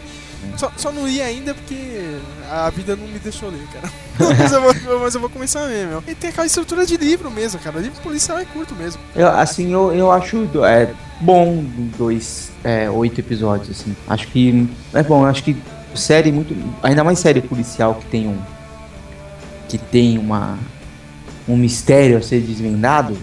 [0.56, 2.18] Só, só não li ainda porque
[2.50, 3.90] a vida não me deixou ler, cara.
[4.38, 6.02] mas, eu vou, mas eu vou começar a ler, meu.
[6.06, 7.78] E tem aquela estrutura de livro mesmo, cara.
[7.78, 9.00] Livro policial é curto mesmo.
[9.14, 11.64] Eu, assim, eu, eu acho é, bom
[11.96, 13.94] dois, é, oito episódios, assim.
[14.08, 15.56] Acho que é bom, acho que
[15.94, 16.56] série muito.
[16.82, 18.38] Ainda mais série policial que tem um.
[19.68, 20.58] Que tem uma.
[21.48, 23.16] um mistério a ser desvendado.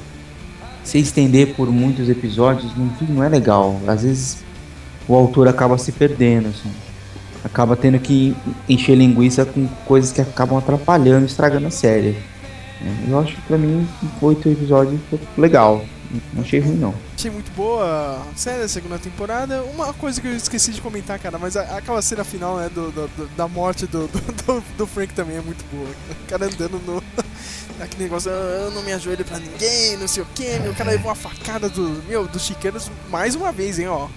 [0.84, 3.80] Se estender por muitos episódios não, não é legal.
[3.88, 4.38] Às vezes
[5.08, 6.72] o autor acaba se perdendo, assim.
[7.44, 8.36] Acaba tendo que
[8.68, 12.18] encher linguiça com coisas que acabam atrapalhando, estragando a série.
[12.82, 13.88] É, Eu acho que pra mim
[14.22, 15.84] oito episódios foi legal.
[16.34, 16.94] Não achei ruim não.
[17.18, 19.64] Achei muito boa a série, a segunda temporada.
[19.64, 22.92] Uma coisa que eu esqueci de comentar, cara, mas a- aquela cena final, né, do,
[22.92, 25.90] do- da morte do, do, do- Frank também é muito boa.
[25.90, 27.04] O cara andando no.
[27.80, 30.74] Aquele negócio, "Ah, eu não me ajoelho pra ninguém, não sei o que, meu.
[30.74, 34.08] Cara levou uma facada do, meu, dos chicanos mais uma vez, hein, ó.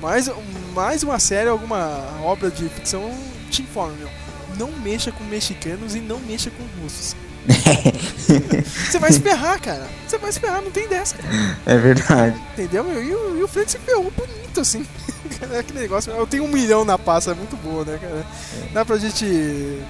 [0.00, 0.30] Mais,
[0.74, 3.10] mais uma série, alguma obra de ficção
[3.50, 4.08] te informa, meu.
[4.56, 7.16] Não mexa com mexicanos e não mexa com russos.
[8.90, 9.86] Você vai esperrar, cara.
[10.06, 11.58] Você vai esperrar, não tem dessa, cara.
[11.66, 12.40] É verdade.
[12.52, 13.02] Entendeu, meu?
[13.02, 14.86] E o, e o Frank se ferrou bonito, assim.
[15.52, 16.12] É Aquele negócio.
[16.12, 18.26] Eu tenho um milhão na pasta, é muito boa, né, cara?
[18.72, 19.24] Dá pra gente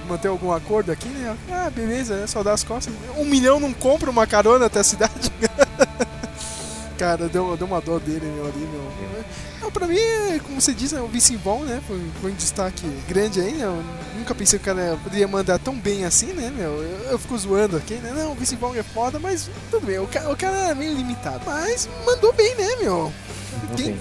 [0.07, 1.35] manter algum acordo aqui, né?
[1.49, 2.27] Ah, beleza, né?
[2.27, 2.93] Só dá as costas.
[3.17, 5.31] Um milhão não compra uma carona até a cidade.
[6.99, 9.23] cara, deu, deu uma dor dele, meu, ali, meu.
[9.61, 9.97] Não, pra mim,
[10.43, 11.81] como você diz, né, o Vince Vaughn, né?
[11.87, 13.63] Foi, foi um destaque grande aí, né?
[13.63, 13.81] Eu
[14.17, 16.83] nunca pensei que o cara poderia mandar tão bem assim, né, meu?
[16.83, 18.11] Eu, eu fico zoando aqui, né?
[18.13, 19.97] Não, o Vince Vaughn é foda, mas tudo bem.
[19.99, 21.41] O cara, o cara era meio limitado.
[21.45, 23.13] Mas mandou bem, né, meu?
[23.77, 23.97] Quem,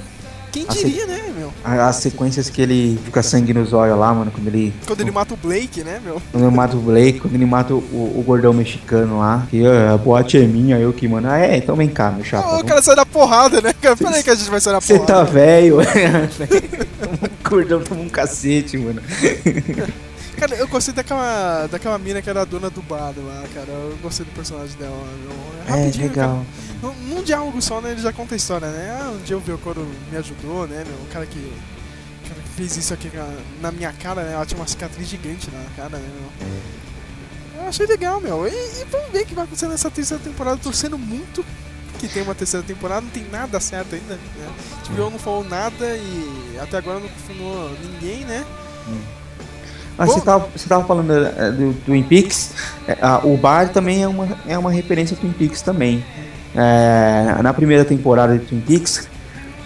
[0.50, 1.52] quem diria, né, meu?
[1.64, 4.72] As sequências que ele fica sangue nos olhos lá, mano, quando ele.
[4.86, 6.20] Quando ele mata o Blake, né, meu?
[6.32, 9.94] Quando ele mata o Blake, quando ele mata o, o gordão mexicano lá, que "Ah,
[9.94, 11.28] a boate é minha, eu que mano.
[11.30, 12.44] Ah, é, então vem cá, meu chato.
[12.44, 13.96] Ah, o cara sai da porrada, né, cara?
[13.96, 15.12] Peraí que a gente vai sair da Você porrada.
[15.12, 15.78] tá velho.
[17.44, 19.00] o gordão toma um cacete, mano.
[20.38, 23.68] Cara, eu gostei daquela, daquela mina que era a dona do bar lá, cara.
[23.68, 24.96] Eu gostei do personagem dela.
[25.24, 25.32] Meu.
[25.66, 26.44] É, Rapidinho, legal.
[26.80, 26.94] cara.
[26.94, 27.90] Num, num diálogo só, né?
[27.90, 28.98] Ele já conta a história, né?
[29.00, 30.96] Ah, um dia o Velcoro me ajudou, né, meu?
[30.98, 33.28] O cara que, o cara que fez isso aqui na,
[33.60, 34.34] na minha cara, né?
[34.34, 36.48] Ela tinha uma cicatriz gigante na cara, né, meu?
[37.62, 38.46] Eu achei legal, meu.
[38.46, 40.56] E, e vamos ver o que vai acontecer nessa terceira temporada.
[40.58, 41.44] Tô torcendo muito
[41.98, 43.00] que tem uma terceira temporada.
[43.00, 44.54] Não tem nada certo ainda, né?
[44.88, 48.46] A HBO não falou nada e até agora não confirmou ninguém, né?
[49.98, 52.52] Ah, você tava, você tava falando eh, do Twin Peaks.
[52.86, 56.04] eh, ah, o bar também é uma, é uma referência ao Twin Peaks também.
[56.54, 59.08] Eh, na primeira temporada de Twin Peaks,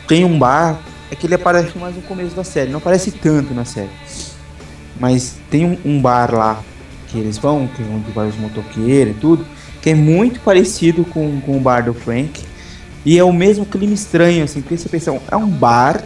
[0.09, 0.79] tem um bar.
[1.11, 3.91] É que ele aparece mais no começo da série, não aparece tanto na série.
[4.99, 6.63] Mas tem um, um bar lá
[7.09, 9.45] que eles vão, que é onde vai os motoqueiros e tudo,
[9.83, 12.43] que é muito parecido com, com o bar do Frank.
[13.05, 16.03] E é o mesmo clima estranho, assim, porque você pensa, é um bar,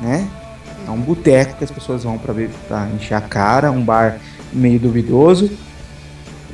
[0.00, 0.26] né?
[0.86, 4.18] É um boteco que as pessoas vão pra encher a cara, um bar
[4.52, 5.50] meio duvidoso.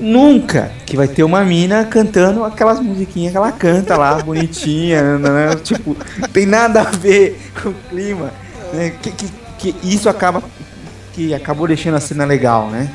[0.01, 5.55] Nunca que vai ter uma mina cantando aquelas musiquinhas que ela canta lá, bonitinha, né?
[5.63, 5.97] tipo,
[6.33, 8.31] tem nada a ver com o clima,
[8.73, 8.93] né?
[9.03, 9.29] Que, que,
[9.59, 10.43] que isso acaba
[11.13, 12.91] que acabou deixando a cena legal, né?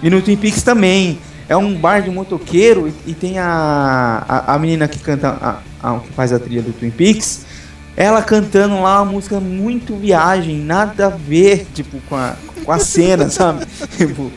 [0.00, 1.18] E no Twin Peaks também
[1.48, 5.58] é um bar de motoqueiro e, e tem a, a, a menina que canta, a,
[5.82, 7.44] a- que faz a trilha do Twin Peaks,
[7.98, 12.78] ela cantando lá uma música muito viagem, nada a ver, tipo, com a, com a
[12.78, 13.66] cena, sabe?
[13.96, 14.30] Tipo,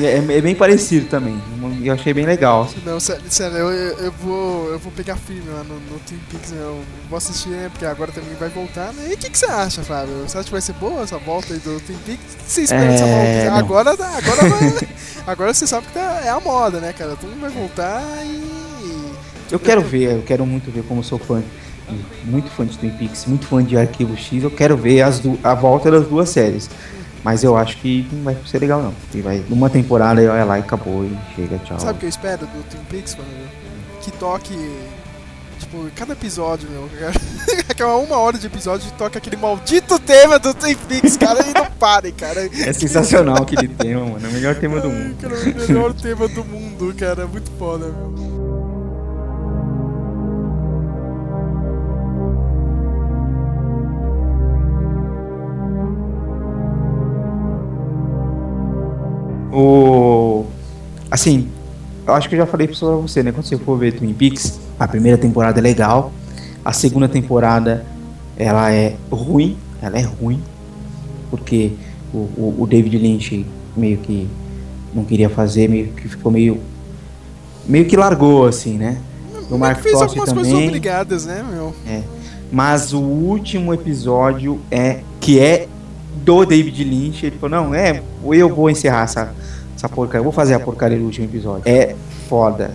[0.00, 1.36] é, é bem parecido também.
[1.82, 2.70] Eu achei bem legal.
[2.86, 6.52] Não, sério, sério eu, eu, vou, eu vou pegar firme lá no, no Twin Peaks,
[6.52, 7.68] eu vou assistir, né?
[7.68, 9.08] Porque agora também vai voltar, né?
[9.10, 10.14] E o que, que você acha, Flávio?
[10.28, 12.34] Você acha que vai ser boa essa volta aí do Twin Peaks?
[12.34, 13.50] O que você espera dessa É, volta?
[13.50, 13.58] não.
[13.58, 14.88] Agora, agora, vai,
[15.26, 17.16] agora você sabe que tá, é a moda, né, cara?
[17.16, 18.54] Todo mundo vai voltar e...
[19.50, 21.42] Eu quero ver, eu quero muito ver como eu sou fã,
[22.24, 25.54] muito fã de Twin Peaks, muito fã de Arquivo X, eu quero ver as a
[25.54, 26.68] volta das duas séries.
[27.24, 28.94] Mas eu acho que não vai ser legal não.
[29.10, 31.80] Que vai numa temporada e olha lá e acabou e chega, tchau.
[31.80, 33.30] Sabe o que eu espero do Twin Peaks, mano?
[34.02, 34.54] Que toque.
[35.58, 36.90] Tipo, cada episódio, meu.
[37.66, 41.66] Aquela uma hora de episódio toca aquele maldito tema do Twin Peaks, cara, e não
[41.70, 42.44] parem, cara.
[42.44, 44.26] É sensacional aquele tema, mano.
[44.26, 45.16] É o melhor tema do mundo.
[45.20, 47.26] Cara, o melhor tema do mundo, cara.
[47.26, 48.43] Muito foda, meu.
[59.54, 60.44] O.
[61.10, 61.48] Assim,
[62.04, 63.30] eu acho que eu já falei isso pra você, né?
[63.30, 66.12] Quando você for ver Twin Peaks, a primeira temporada é legal,
[66.64, 67.86] a segunda temporada
[68.36, 70.42] ela é ruim, ela é ruim,
[71.30, 71.72] porque
[72.12, 73.46] o, o, o David Lynch
[73.76, 74.28] meio que
[74.92, 76.60] não queria fazer, meio que ficou meio.
[77.66, 78.98] meio que largou, assim, né?
[79.50, 80.68] O Mark Fez Frost algumas coisas também.
[80.68, 81.72] obrigadas, né, meu?
[81.86, 82.02] É.
[82.50, 85.68] Mas o último episódio é que é
[86.24, 87.26] do David Lynch.
[87.26, 88.02] Ele falou: Não, é,
[88.32, 89.34] eu vou encerrar essa,
[89.76, 90.20] essa porcaria.
[90.20, 91.62] Eu vou fazer a porcaria do último episódio.
[91.66, 91.94] É
[92.28, 92.74] foda.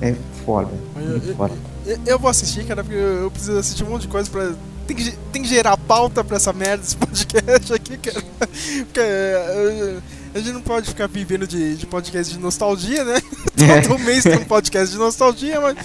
[0.00, 0.14] É
[0.44, 0.70] foda.
[0.94, 1.54] Muito foda.
[1.86, 4.52] Eu, eu vou assistir, cara, porque eu, eu preciso assistir um monte de coisa pra.
[4.86, 8.22] Tem que, tem que gerar pauta pra essa merda desse podcast aqui, cara.
[8.38, 9.96] Porque eh,
[10.32, 13.20] a gente não pode ficar vivendo de, de podcast de nostalgia, né?
[13.58, 13.80] É.
[13.80, 15.76] Todo mês tem um podcast de nostalgia, mas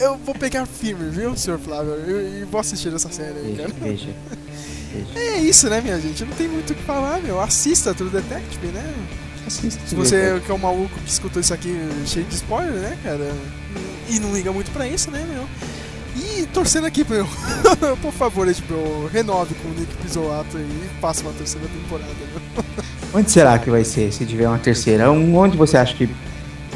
[0.00, 1.94] eu- eu vou pegar firme, viu, senhor Flávio?
[2.06, 3.70] E vou assistir essa série aí, cara.
[3.80, 4.08] veja.
[5.16, 6.24] É isso, né, minha gente?
[6.24, 7.40] Não tem muito o que falar, meu.
[7.40, 8.84] Assista True Detective, né?
[9.46, 11.74] Assista Se você que é um maluco que escutou isso aqui
[12.06, 13.30] cheio de spoiler, né, cara?
[14.08, 15.44] E não liga muito pra isso, né, meu?
[16.16, 17.26] E torcendo aqui, meu.
[18.02, 22.64] Por favor, HBO, renove com o Nick Pizzolato e faça uma terceira temporada, meu.
[23.14, 25.10] Onde será que vai ser se tiver uma terceira?
[25.10, 26.08] Onde você acha que.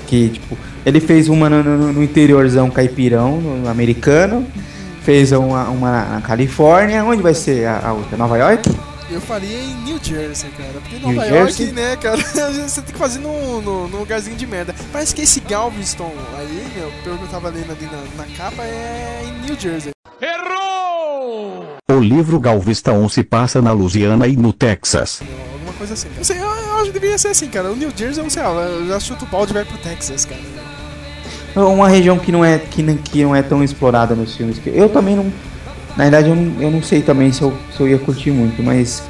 [0.07, 0.57] que tipo,
[0.87, 4.47] ele fez uma no, no- no interiorzão caipirão, no americano.
[5.05, 7.05] Fez uma, uma na Califórnia.
[7.05, 8.17] Onde vai ser a, a outra?
[8.17, 8.71] Nova York?
[9.11, 10.73] Eu faria em New Jersey, cara.
[10.73, 11.67] Porque New Nova Jersey?
[11.67, 12.17] York, né, cara?
[12.67, 14.75] Você tem que fazer num, num, num lugarzinho de merda.
[14.91, 18.63] Parece que esse Galveston aí, meu, pelo que eu tava lendo ali na, na capa,
[18.63, 19.93] é em New Jersey.
[21.91, 25.21] O livro Galveston se passa na Louisiana e no Texas.
[25.53, 26.09] Alguma coisa assim.
[26.17, 27.71] Eu, sei, eu, eu acho que deveria ser assim, cara.
[27.71, 30.25] O New Jersey, eu não sei, eu já chuto o balde e vai pro Texas,
[30.25, 30.41] cara.
[31.57, 34.61] Uma região que não é, que não, que não é tão explorada nos filmes.
[34.67, 35.25] Eu também não.
[35.97, 38.63] Na verdade, eu não, eu não sei também se eu, se eu ia curtir muito,
[38.63, 39.03] mas.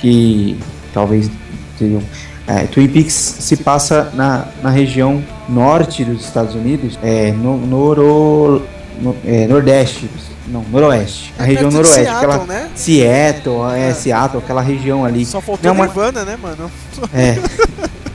[0.00, 0.58] Que
[0.92, 1.30] talvez
[1.78, 2.02] seriam.
[2.44, 8.62] É, Twin Peaks se passa na, na região norte dos Estados Unidos, é, no, noro,
[9.00, 10.10] no- é, nordeste,
[10.48, 11.32] não, noroeste.
[11.38, 12.02] A É região noroeste.
[12.04, 12.68] Seattle, aquela, né?
[12.74, 15.24] Seattle, é, Seattle, aquela região ali.
[15.24, 16.68] Só Não faltou uma- Nirvana, né, mano?
[17.14, 17.38] é.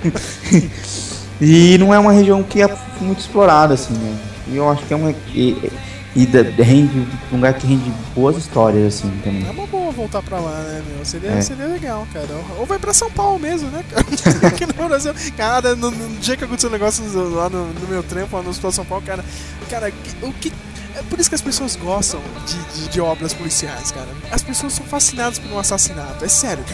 [1.42, 4.18] e não é uma região que é muito explorada, assim, né?
[4.48, 5.12] E eu acho que é uma.
[5.34, 5.72] E,
[6.16, 6.98] e da- rende,
[7.32, 9.46] um lugar que rende boas histórias, assim, também.
[9.48, 11.06] É uma boa voltar pra lá, né, meu?
[11.06, 11.42] Seria, É.
[11.42, 12.28] seria legal, cara.
[12.58, 14.06] Ou vai pra São Paulo mesmo, né, cara?
[14.48, 15.14] Aqui no Brasil.
[15.36, 18.42] Cara, no, no dia que aconteceu o negócio no- lá no, no meu trampo, lá
[18.42, 19.24] no Hospital São Paulo, cara,
[19.70, 19.92] cara,
[20.24, 20.52] o que.
[20.98, 24.08] É por isso que as pessoas gostam de, de, de obras policiais, cara.
[24.32, 26.26] As pessoas são fascinadas por um assassinato.
[26.26, 26.64] É sério.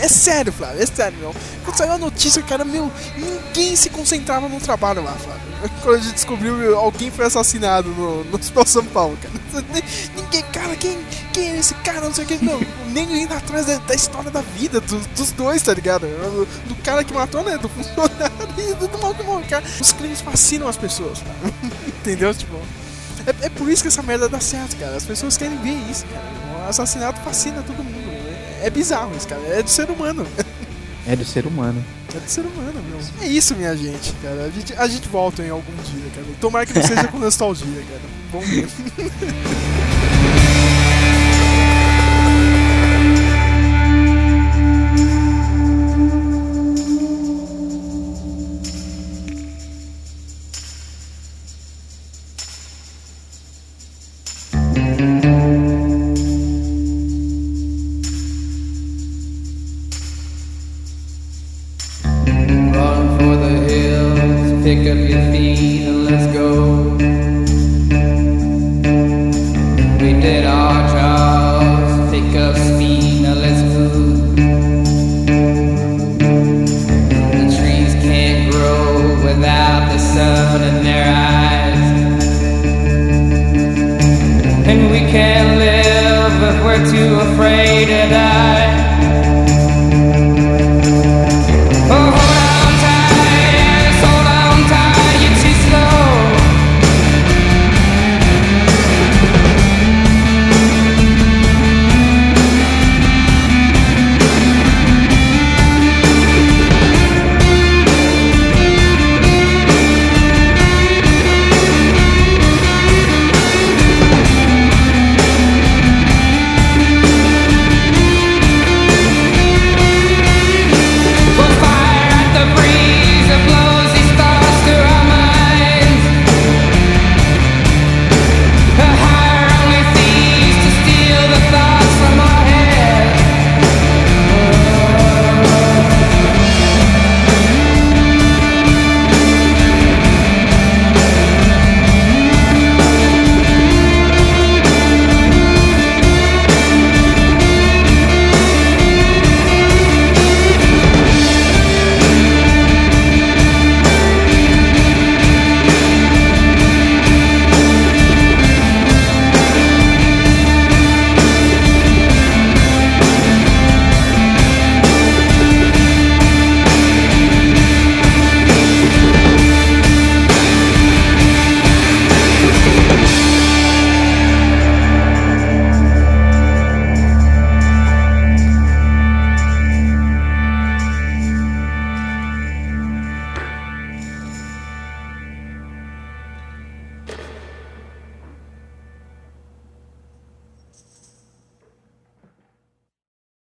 [0.00, 0.82] É sério, Flávio.
[0.82, 1.34] É sério, meu.
[1.64, 5.42] Quando saiu a notícia, cara, meu, ninguém se concentrava no trabalho lá, Flávio.
[5.82, 9.34] Quando a gente descobriu meu, alguém foi assassinado no, no Hospital São Paulo, cara.
[10.16, 10.98] Ninguém, cara, quem,
[11.32, 12.00] quem é esse cara?
[12.02, 12.44] Não sei o que.
[12.44, 16.06] Não, nem indo atrás da, da história da vida dos, dos dois, tá ligado?
[16.06, 17.56] Do, do cara que matou, né?
[17.58, 19.46] Do funcionário e do, do mal que morreu.
[19.48, 21.54] Cara, os crimes fascinam as pessoas, cara.
[21.86, 22.34] Entendeu?
[22.34, 22.58] Tipo.
[23.26, 24.96] É, é por isso que essa merda dá certo, cara.
[24.96, 26.64] As pessoas querem ver isso, cara.
[26.64, 28.04] O assassinato fascina todo mundo.
[28.60, 29.42] É, é bizarro isso, cara.
[29.48, 30.26] É do ser humano.
[31.06, 31.84] É do ser humano.
[32.14, 32.98] É do ser humano, meu.
[33.20, 34.44] É isso, minha gente, cara.
[34.44, 36.26] A gente, a gente volta em algum dia, cara.
[36.40, 38.00] Tomara que não seja com nostalgia, cara.
[38.32, 39.83] Vamos ver.
[87.44, 88.33] prayed out.